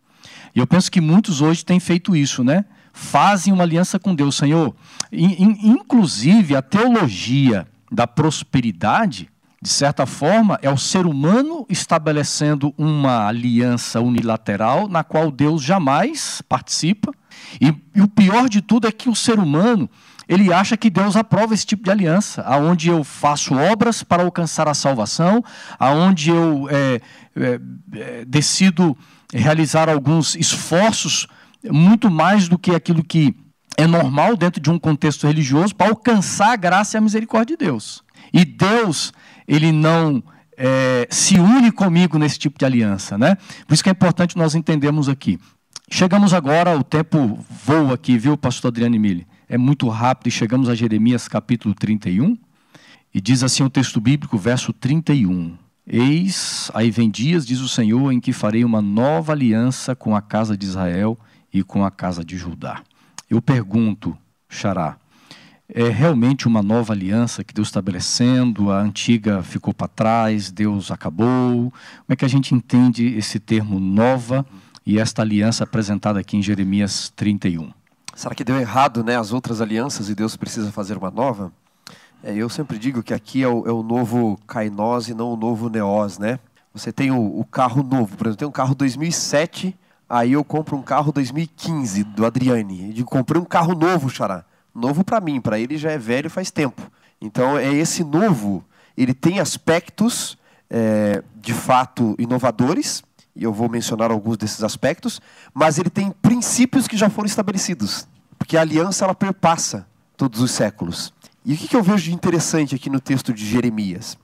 [0.55, 2.64] E eu penso que muitos hoje têm feito isso, né?
[2.92, 4.72] Fazem uma aliança com Deus, Senhor.
[5.11, 9.28] Inclusive a teologia da prosperidade
[9.61, 16.40] de certa forma, é o ser humano estabelecendo uma aliança unilateral na qual Deus jamais
[16.49, 17.11] participa.
[17.61, 19.90] E, e, o pior de tudo é que o ser humano
[20.29, 24.68] ele acha que Deus aprova esse tipo de aliança, aonde eu faço obras para alcançar
[24.68, 25.43] a salvação,
[25.79, 27.01] aonde eu é,
[27.37, 27.61] é,
[27.95, 28.97] é, decido
[29.33, 31.27] realizar alguns esforços
[31.64, 33.37] muito mais do que aquilo que
[33.77, 37.64] é normal dentro de um contexto religioso para alcançar a graça e a misericórdia de
[37.64, 38.03] Deus.
[38.33, 39.12] E Deus
[39.47, 40.22] ele não
[40.57, 43.16] é, se une comigo nesse tipo de aliança.
[43.16, 43.37] Né?
[43.66, 45.39] Por isso que é importante nós entendermos aqui.
[45.89, 49.27] Chegamos agora, o tempo voa aqui, viu, pastor Adriano Mille?
[49.49, 52.36] É muito rápido e chegamos a Jeremias capítulo 31.
[53.14, 55.57] E diz assim o texto bíblico, verso 31.
[55.86, 60.20] Eis, aí vem dias, diz o Senhor, em que farei uma nova aliança com a
[60.20, 61.16] casa de Israel
[61.53, 62.82] e com a casa de Judá.
[63.30, 64.18] Eu pergunto,
[64.49, 64.97] Xará,
[65.68, 70.90] é realmente uma nova aliança que Deus está estabelecendo, a antiga ficou para trás, Deus
[70.90, 71.72] acabou.
[71.72, 74.44] Como é que a gente entende esse termo nova
[74.84, 77.76] e esta aliança apresentada aqui em Jeremias 31?
[78.17, 81.53] Será que deu errado né, as outras alianças e Deus precisa fazer uma nova?
[82.25, 85.37] É, eu sempre digo que aqui é o, é o novo Kainós e não o
[85.37, 86.39] novo Neós, né?
[86.73, 89.77] Você tem o, o, carro novo, por exemplo, tem um carro 2007,
[90.09, 92.87] aí eu compro um carro 2015 do Adriane.
[92.87, 94.47] Eu digo, comprei um carro novo, Xará.
[94.75, 96.91] Novo para mim, para ele já é velho faz tempo.
[97.21, 98.64] Então é esse novo,
[98.97, 100.39] ele tem aspectos
[100.71, 103.05] é, de fato inovadores,
[103.37, 105.20] e eu vou mencionar alguns desses aspectos,
[105.53, 108.09] mas ele tem princípios que já foram estabelecidos,
[108.39, 111.12] porque a aliança ela perpassa todos os séculos.
[111.45, 114.18] E o que eu vejo de interessante aqui no texto de Jeremias?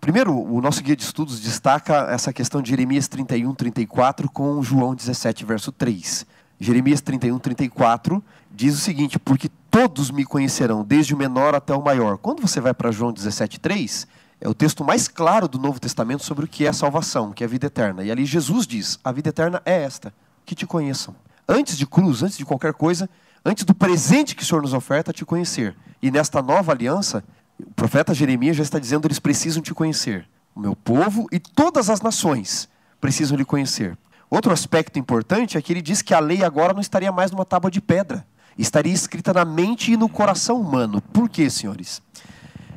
[0.00, 4.94] Primeiro, o nosso guia de estudos destaca essa questão de Jeremias 31, 34 com João
[4.94, 6.26] 17, verso 3.
[6.58, 11.82] Jeremias 31, 34 diz o seguinte: Porque todos me conhecerão, desde o menor até o
[11.82, 12.18] maior.
[12.18, 14.06] Quando você vai para João 17, 3,
[14.42, 17.46] é o texto mais claro do Novo Testamento sobre o que é salvação, que é
[17.46, 18.02] a vida eterna.
[18.02, 20.12] E ali Jesus diz: a vida eterna é esta,
[20.44, 21.14] que te conheçam.
[21.48, 23.08] Antes de cruz, antes de qualquer coisa,
[23.44, 25.76] antes do presente que o Senhor nos oferta, te conhecer.
[26.02, 27.22] E nesta nova aliança,
[27.56, 30.28] o profeta Jeremias já está dizendo: eles precisam te conhecer.
[30.56, 32.68] O meu povo e todas as nações
[33.00, 33.96] precisam lhe conhecer.
[34.28, 37.44] Outro aspecto importante é que ele diz que a lei agora não estaria mais numa
[37.44, 38.26] tábua de pedra,
[38.58, 41.00] estaria escrita na mente e no coração humano.
[41.00, 42.02] Por quê, senhores?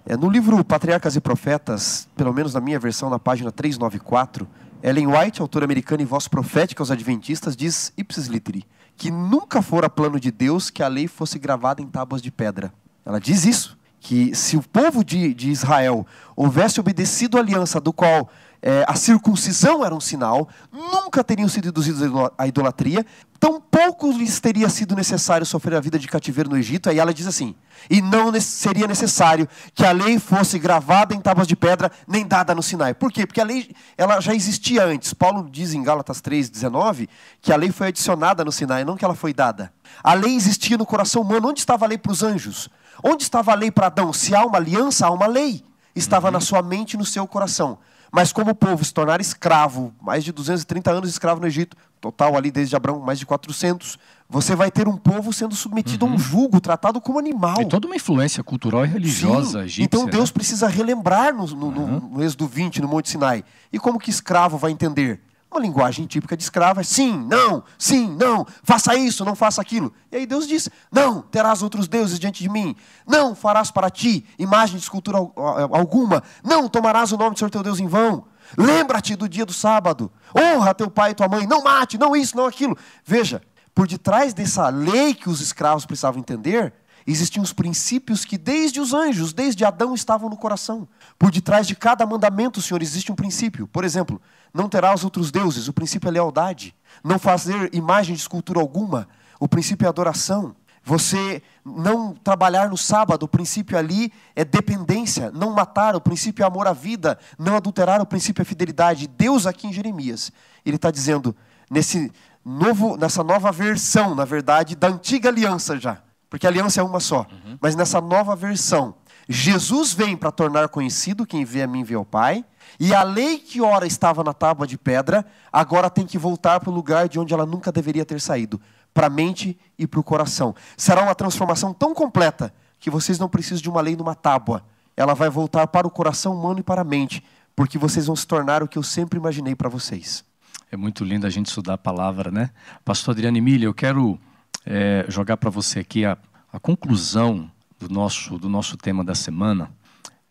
[0.07, 4.47] É, no livro Patriarcas e Profetas, pelo menos na minha versão, na página 394,
[4.83, 9.89] Ellen White, autora americana e voz profética aos adventistas, diz ipsis literi, que nunca fora
[9.89, 12.71] plano de Deus que a lei fosse gravada em tábuas de pedra.
[13.03, 17.91] Ela diz isso, que se o povo de, de Israel houvesse obedecido a aliança do
[17.91, 18.29] qual
[18.61, 22.01] é, a circuncisão era um sinal, nunca teriam sido induzidos
[22.37, 23.05] à idolatria,
[23.39, 26.89] tão pouco lhes teria sido necessário sofrer a vida de cativeiro no Egito.
[26.89, 27.55] Aí ela diz assim:
[27.89, 32.55] e não seria necessário que a lei fosse gravada em tábuas de pedra, nem dada
[32.55, 32.93] no Sinai.
[32.93, 33.25] Por quê?
[33.25, 35.13] Porque a lei ela já existia antes.
[35.13, 37.07] Paulo diz em Gálatas 3,19
[37.41, 39.71] que a lei foi adicionada no Sinai, não que ela foi dada.
[40.03, 41.49] A lei existia no coração humano.
[41.49, 42.69] Onde estava a lei para os anjos?
[43.03, 44.11] Onde estava a lei para Adão?
[44.11, 45.63] Se há uma aliança, há uma lei.
[45.95, 46.33] Estava uhum.
[46.33, 47.77] na sua mente e no seu coração.
[48.11, 52.37] Mas como o povo se tornar escravo, mais de 230 anos escravo no Egito, total
[52.37, 53.97] ali desde Abraão, mais de 400,
[54.29, 56.11] você vai ter um povo sendo submetido uhum.
[56.11, 56.23] a um uhum.
[56.23, 57.61] jugo, tratado como animal.
[57.61, 59.65] E toda uma influência cultural e religiosa Sim.
[59.65, 59.83] egípcia.
[59.83, 60.33] Então Deus né?
[60.33, 61.71] precisa relembrar no, no, uhum.
[61.71, 63.43] no, no Êxodo 20, no Monte Sinai.
[63.71, 65.21] E como que escravo vai entender?
[65.55, 69.93] Uma linguagem típica de escravo é sim, não, sim, não, faça isso, não faça aquilo.
[70.11, 72.75] E aí Deus diz: não, terás outros deuses diante de mim,
[73.07, 77.63] não farás para ti imagem de escultura alguma, não tomarás o nome do Senhor teu
[77.63, 78.25] Deus em vão.
[78.57, 82.35] Lembra-te do dia do sábado, honra teu pai e tua mãe, não mate, não isso,
[82.35, 82.77] não aquilo.
[83.05, 83.41] Veja,
[83.73, 86.73] por detrás dessa lei que os escravos precisavam entender,
[87.07, 90.85] existiam os princípios que desde os anjos, desde Adão, estavam no coração.
[91.18, 93.68] Por detrás de cada mandamento, Senhor, existe um princípio.
[93.68, 94.22] Por exemplo,
[94.53, 96.76] não terás outros deuses, o princípio é lealdade.
[97.03, 99.07] Não fazer imagem de escultura alguma,
[99.39, 100.55] o princípio é adoração.
[100.84, 105.32] Você não trabalhar no sábado, o princípio ali é dependência.
[105.32, 107.18] Não matar, o princípio é amor à vida.
[107.39, 109.07] Não adulterar, o princípio é fidelidade.
[109.07, 110.32] Deus aqui em Jeremias,
[110.63, 111.36] ele está dizendo,
[111.72, 112.11] nesse
[112.43, 116.01] novo, nessa nova versão, na verdade, da antiga aliança já
[116.36, 117.26] porque a aliança é uma só.
[117.32, 117.57] Uhum.
[117.61, 118.95] Mas nessa nova versão,
[119.28, 122.45] Jesus vem para tornar conhecido quem vê a mim vê o Pai,
[122.80, 126.69] e a lei que ora estava na tábua de pedra, agora tem que voltar para
[126.69, 128.61] o lugar de onde ela nunca deveria ter saído,
[128.93, 130.55] para a mente e para o coração.
[130.78, 134.63] Será uma transformação tão completa que vocês não precisam de uma lei numa tábua.
[134.95, 137.23] Ela vai voltar para o coração humano e para a mente,
[137.55, 140.23] porque vocês vão se tornar o que eu sempre imaginei para vocês.
[140.71, 142.49] É muito lindo a gente estudar a palavra, né?
[142.84, 144.19] Pastor Adriano Emília, eu quero
[144.65, 146.17] é, jogar para você aqui a,
[146.51, 147.49] a conclusão
[147.80, 149.69] do nosso, do nosso tema da semana,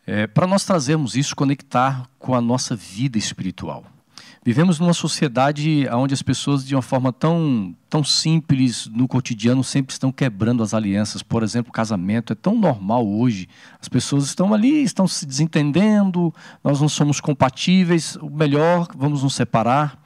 [0.07, 3.84] é, para nós trazermos isso, conectar com a nossa vida espiritual.
[4.45, 9.95] Vivemos numa sociedade onde as pessoas, de uma forma tão, tão simples, no cotidiano, sempre
[9.95, 11.22] estão quebrando as alianças.
[11.22, 13.49] Por exemplo, casamento é tão normal hoje.
[13.80, 16.32] As pessoas estão ali, estão se desentendendo,
[16.62, 19.99] nós não somos compatíveis, o melhor, vamos nos separar.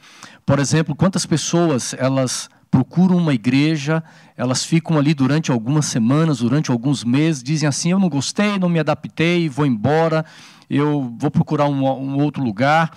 [0.47, 4.03] Por exemplo, quantas pessoas elas procuram uma igreja,
[4.37, 8.69] elas ficam ali durante algumas semanas, durante alguns meses, dizem assim: eu não gostei, não
[8.69, 10.25] me adaptei, vou embora,
[10.69, 12.91] eu vou procurar um, um outro lugar.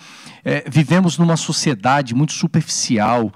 [0.44, 3.32] É, vivemos numa sociedade muito superficial,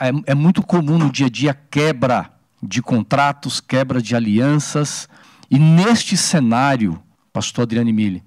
[0.00, 2.30] é, é muito comum no dia a dia quebra
[2.62, 5.08] de contratos, quebra de alianças,
[5.50, 7.00] e neste cenário,
[7.32, 8.24] pastor Adriano Mille,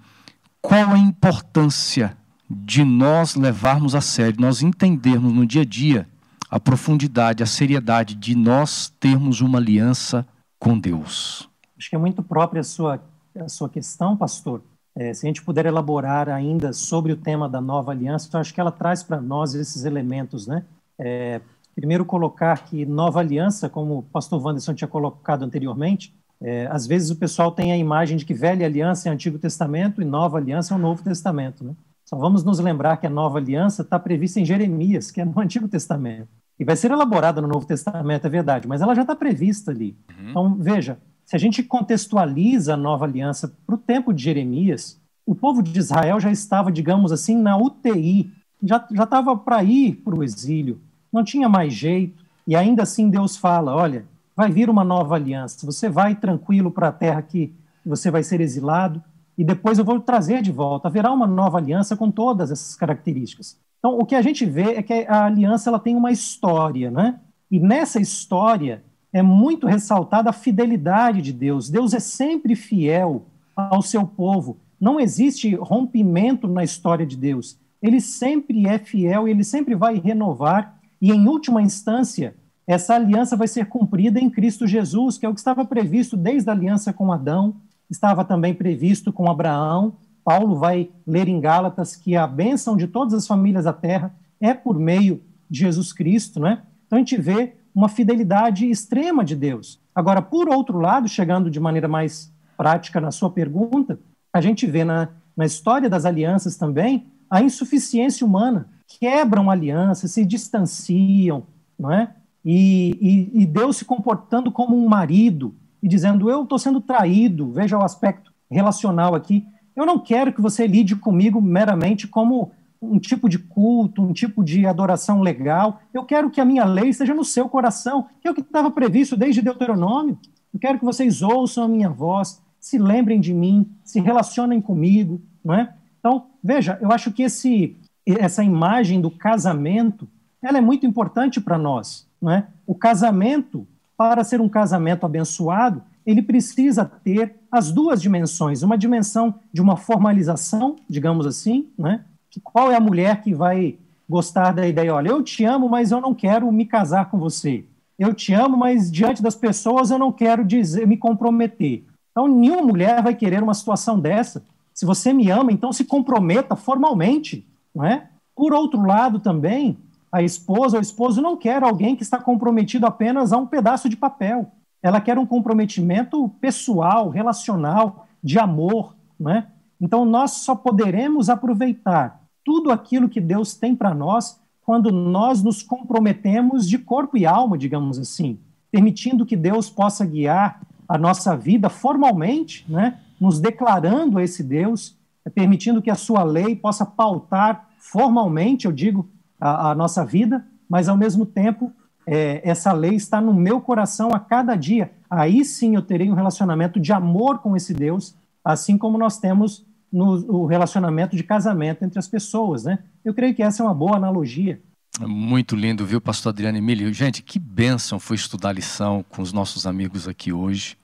[0.62, 2.16] qual a importância
[2.50, 6.08] de nós levarmos a sério, nós entendermos no dia a dia
[6.50, 10.26] a profundidade, a seriedade de nós termos uma aliança
[10.58, 11.50] com Deus.
[11.78, 13.02] Acho que é muito própria a sua,
[13.40, 14.62] a sua questão, pastor.
[14.96, 18.54] É, se a gente puder elaborar ainda sobre o tema da nova aliança, então acho
[18.54, 20.66] que ela traz para nós esses elementos, né?
[20.98, 21.40] É,
[21.76, 27.10] primeiro colocar que nova aliança, como o pastor Wanderson tinha colocado anteriormente, é, às vezes
[27.10, 30.74] o pessoal tem a imagem de que velha aliança é Antigo Testamento e nova aliança
[30.74, 31.64] é o Novo Testamento.
[31.64, 31.74] Né?
[32.10, 35.38] Só vamos nos lembrar que a nova aliança está prevista em Jeremias, que é no
[35.40, 36.28] Antigo Testamento.
[36.60, 39.96] E vai ser elaborada no Novo Testamento, é verdade, mas ela já está prevista ali.
[40.10, 40.30] Uhum.
[40.32, 45.36] Então, veja, se a gente contextualiza a nova aliança para o tempo de Jeremias, o
[45.36, 48.32] povo de Israel já estava, digamos assim, na UTI,
[48.64, 50.82] já estava para ir para o exílio,
[51.14, 54.04] não tinha mais jeito, e ainda assim Deus fala: olha,
[54.36, 57.54] vai vir uma nova aliança, você vai tranquilo para a terra que
[57.86, 59.00] você vai ser exilado,
[59.40, 60.90] e depois eu vou trazer de volta.
[60.90, 63.58] Haverá uma nova aliança com todas essas características.
[63.80, 67.22] Então, o que a gente vê é que a aliança ela tem uma história, né?
[67.50, 68.84] E nessa história
[69.14, 71.70] é muito ressaltada a fidelidade de Deus.
[71.70, 74.58] Deus é sempre fiel ao seu povo.
[74.78, 77.58] Não existe rompimento na história de Deus.
[77.82, 80.78] Ele sempre é fiel e ele sempre vai renovar.
[81.02, 82.36] E, em última instância,
[82.68, 86.50] essa aliança vai ser cumprida em Cristo Jesus, que é o que estava previsto desde
[86.50, 87.56] a aliança com Adão,
[87.90, 89.94] estava também previsto com Abraão.
[90.24, 94.54] Paulo vai ler em Gálatas que a bênção de todas as famílias da terra é
[94.54, 96.62] por meio de Jesus Cristo, né?
[96.86, 99.80] Então a gente vê uma fidelidade extrema de Deus.
[99.94, 104.00] Agora, por outro lado, chegando de maneira mais prática na sua pergunta,
[104.34, 108.68] a gente vê na, na história das alianças também a insuficiência humana.
[109.00, 111.44] Quebram alianças, se distanciam,
[111.78, 112.14] não é?
[112.44, 112.98] E,
[113.34, 117.52] e, e Deus se comportando como um marido e dizendo: Eu estou sendo traído.
[117.52, 119.46] Veja o aspecto relacional aqui.
[119.76, 122.52] Eu não quero que você lide comigo meramente como
[122.82, 125.82] um tipo de culto, um tipo de adoração legal.
[125.94, 128.72] Eu quero que a minha lei esteja no seu coração, que é o que estava
[128.72, 130.18] previsto desde Deuteronômio.
[130.54, 135.22] Eu quero que vocês ouçam a minha voz, se lembrem de mim, se relacionem comigo,
[135.44, 135.74] não é?
[136.00, 137.76] Então, veja, eu acho que esse,
[138.06, 140.08] essa imagem do casamento,
[140.42, 142.48] ela é muito importante para nós, não é?
[142.66, 143.68] O casamento,
[144.00, 149.76] para ser um casamento abençoado, ele precisa ter as duas dimensões, uma dimensão de uma
[149.76, 152.06] formalização, digamos assim, né?
[152.42, 153.78] Qual é a mulher que vai
[154.08, 157.66] gostar da ideia, olha, eu te amo, mas eu não quero me casar com você.
[157.98, 161.84] Eu te amo, mas diante das pessoas eu não quero dizer, me comprometer.
[162.12, 164.46] Então, nenhuma mulher vai querer uma situação dessa.
[164.74, 167.46] Se você me ama, então se comprometa formalmente,
[167.76, 168.08] não é?
[168.34, 169.78] Por outro lado, também,
[170.12, 173.88] a esposa ou o esposo não quer alguém que está comprometido apenas a um pedaço
[173.88, 174.52] de papel.
[174.82, 179.48] Ela quer um comprometimento pessoal, relacional, de amor, não é?
[179.80, 185.64] Então, nós só poderemos aproveitar tudo aquilo que Deus tem para nós quando nós nos
[185.64, 188.40] comprometemos de corpo e alma, digamos assim,
[188.72, 194.96] permitindo que Deus possa guiar a nossa vida formalmente, né, nos declarando a esse Deus,
[195.34, 199.08] permitindo que a sua lei possa pautar formalmente, eu digo,
[199.40, 201.72] a, a nossa vida, mas ao mesmo tempo
[202.06, 204.92] é, essa lei está no meu coração a cada dia.
[205.10, 209.66] Aí sim eu terei um relacionamento de amor com esse Deus, assim como nós temos
[209.92, 212.80] no, relacionamento de casamento entre as pessoas, né?
[213.04, 214.62] Eu creio que essa é uma boa analogia.
[215.00, 216.92] Muito lindo, viu, pastor Adriano Emílio?
[216.94, 220.78] Gente, que bênção foi estudar lição com os nossos amigos aqui hoje.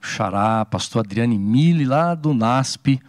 [0.00, 3.00] Xará, pastor Adriano Emílio, lá do NASP.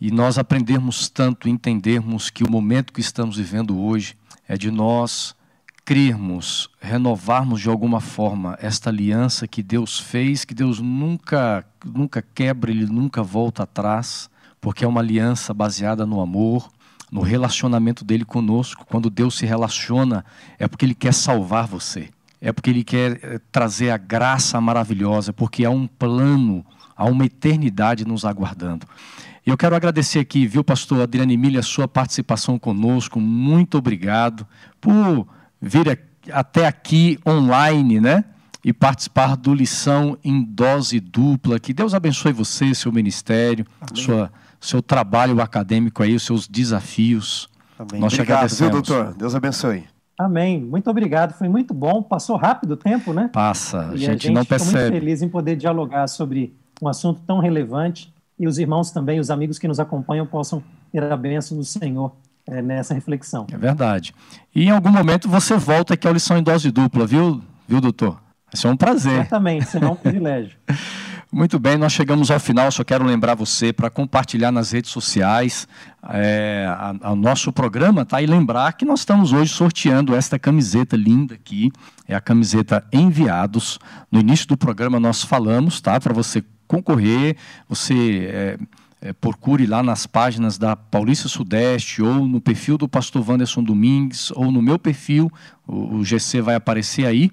[0.00, 4.16] E nós aprendermos tanto, entendermos que o momento que estamos vivendo hoje
[4.50, 5.36] é de nós
[5.84, 12.72] crermos, renovarmos de alguma forma esta aliança que Deus fez, que Deus nunca, nunca quebra,
[12.72, 14.28] Ele nunca volta atrás,
[14.60, 16.68] porque é uma aliança baseada no amor,
[17.12, 18.84] no relacionamento dele conosco.
[18.90, 20.24] Quando Deus se relaciona,
[20.58, 25.32] é porque Ele quer salvar você, é porque Ele quer eh, trazer a graça maravilhosa,
[25.32, 28.84] porque há um plano, há uma eternidade nos aguardando.
[29.46, 33.18] Eu quero agradecer aqui, viu, pastor Adriano Emília, a sua participação conosco.
[33.18, 34.46] Muito obrigado
[34.80, 35.26] por
[35.60, 35.98] vir
[36.30, 38.24] até aqui online, né?
[38.62, 41.58] E participar do Lição em Dose Dupla.
[41.58, 43.64] Que Deus abençoe você, seu ministério,
[43.94, 44.30] sua
[44.60, 47.48] seu trabalho acadêmico aí, os seus desafios.
[47.78, 48.00] Amém.
[48.00, 49.14] Nós obrigado, te viu, doutor?
[49.14, 49.84] Deus abençoe.
[50.18, 50.60] Amém.
[50.60, 51.32] Muito obrigado.
[51.32, 52.02] Foi muito bom.
[52.02, 53.30] Passou rápido o tempo, né?
[53.32, 53.88] Passa.
[53.88, 54.90] A gente, a gente não percebe.
[54.90, 59.30] muito feliz em poder dialogar sobre um assunto tão relevante e os irmãos também, os
[59.30, 62.10] amigos que nos acompanham, possam ter a bênção do Senhor
[62.46, 63.46] é, nessa reflexão.
[63.52, 64.14] É verdade.
[64.54, 68.14] E em algum momento você volta aqui ao lição em dose dupla, viu, viu, doutor?
[68.46, 69.16] Vai ser um prazer.
[69.16, 70.56] Certamente, será um privilégio.
[71.30, 72.72] Muito bem, nós chegamos ao final.
[72.72, 75.68] Só quero lembrar você para compartilhar nas redes sociais
[76.08, 76.66] é,
[77.04, 78.22] o nosso programa, tá?
[78.22, 81.70] E lembrar que nós estamos hoje sorteando esta camiseta linda aqui.
[82.08, 83.78] É a camiseta Enviados.
[84.10, 86.00] No início do programa nós falamos, tá?
[86.00, 87.36] Para você concorrer,
[87.68, 88.58] você é,
[89.02, 94.30] é, procure lá nas páginas da Paulista Sudeste ou no perfil do pastor Wanderson Domingues
[94.36, 95.32] ou no meu perfil,
[95.66, 97.28] o, o GC vai aparecer aí,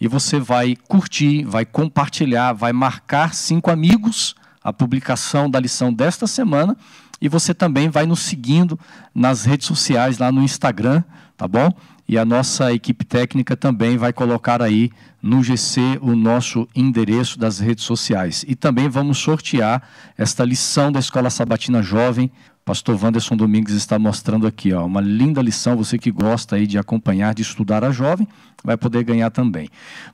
[0.00, 6.26] e você vai curtir, vai compartilhar, vai marcar cinco amigos a publicação da lição desta
[6.26, 6.74] semana
[7.20, 8.78] e você também vai nos seguindo
[9.14, 11.02] nas redes sociais lá no Instagram,
[11.36, 11.70] tá bom?
[12.08, 14.90] E a nossa equipe técnica também vai colocar aí
[15.22, 18.44] no GC o nosso endereço das redes sociais.
[18.48, 19.82] E também vamos sortear
[20.18, 22.30] esta lição da Escola Sabatina Jovem.
[22.64, 25.76] Pastor Wanderson Domingues está mostrando aqui, ó, uma linda lição.
[25.76, 28.26] Você que gosta aí de acompanhar, de estudar a jovem,
[28.64, 29.68] vai poder ganhar também.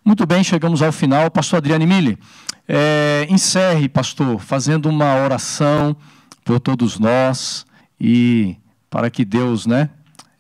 [0.05, 1.31] Muito bem, chegamos ao final.
[1.31, 2.19] Pastor Adriane Mille,
[2.69, 5.97] é, encerre, pastor, fazendo uma oração
[6.47, 7.67] por todos nós
[8.01, 8.57] e
[8.89, 9.91] para que Deus, né,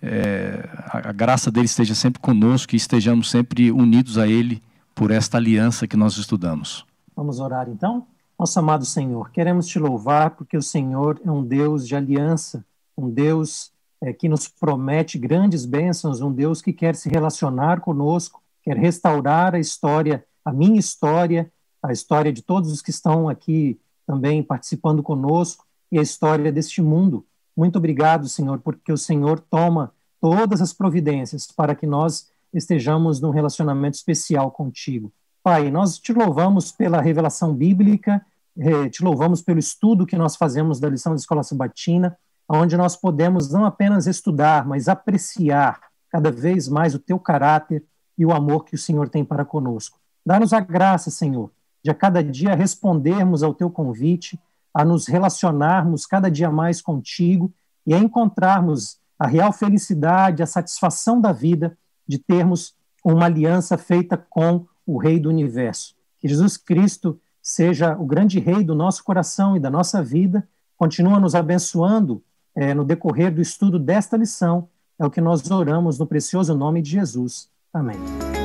[0.00, 4.62] é, a graça dele esteja sempre conosco e estejamos sempre unidos a ele
[4.94, 6.86] por esta aliança que nós estudamos.
[7.14, 8.06] Vamos orar então?
[8.38, 12.64] Nosso amado Senhor, queremos te louvar porque o Senhor é um Deus de aliança,
[12.96, 18.40] um Deus é, que nos promete grandes bênçãos, um Deus que quer se relacionar conosco,
[18.62, 21.50] quer restaurar a história, a minha história,
[21.82, 23.76] a história de todos os que estão aqui
[24.06, 25.65] também participando conosco
[25.96, 27.24] e a história deste mundo.
[27.56, 33.30] Muito obrigado, Senhor, porque o Senhor toma todas as providências para que nós estejamos num
[33.30, 35.10] relacionamento especial contigo.
[35.42, 38.24] Pai, nós te louvamos pela revelação bíblica,
[38.58, 42.16] eh, te louvamos pelo estudo que nós fazemos da lição da Escola Sabatina,
[42.46, 45.80] onde nós podemos não apenas estudar, mas apreciar
[46.10, 47.82] cada vez mais o teu caráter
[48.18, 49.98] e o amor que o Senhor tem para conosco.
[50.24, 51.50] Dá-nos a graça, Senhor,
[51.82, 54.38] de a cada dia respondermos ao teu convite
[54.76, 57.50] a nos relacionarmos cada dia mais contigo
[57.86, 64.18] e a encontrarmos a real felicidade, a satisfação da vida de termos uma aliança feita
[64.18, 65.94] com o Rei do Universo.
[66.20, 70.46] Que Jesus Cristo seja o grande Rei do nosso coração e da nossa vida,
[70.76, 72.22] continua nos abençoando
[72.54, 74.68] é, no decorrer do estudo desta lição.
[74.98, 77.48] É o que nós oramos no precioso nome de Jesus.
[77.72, 78.35] Amém.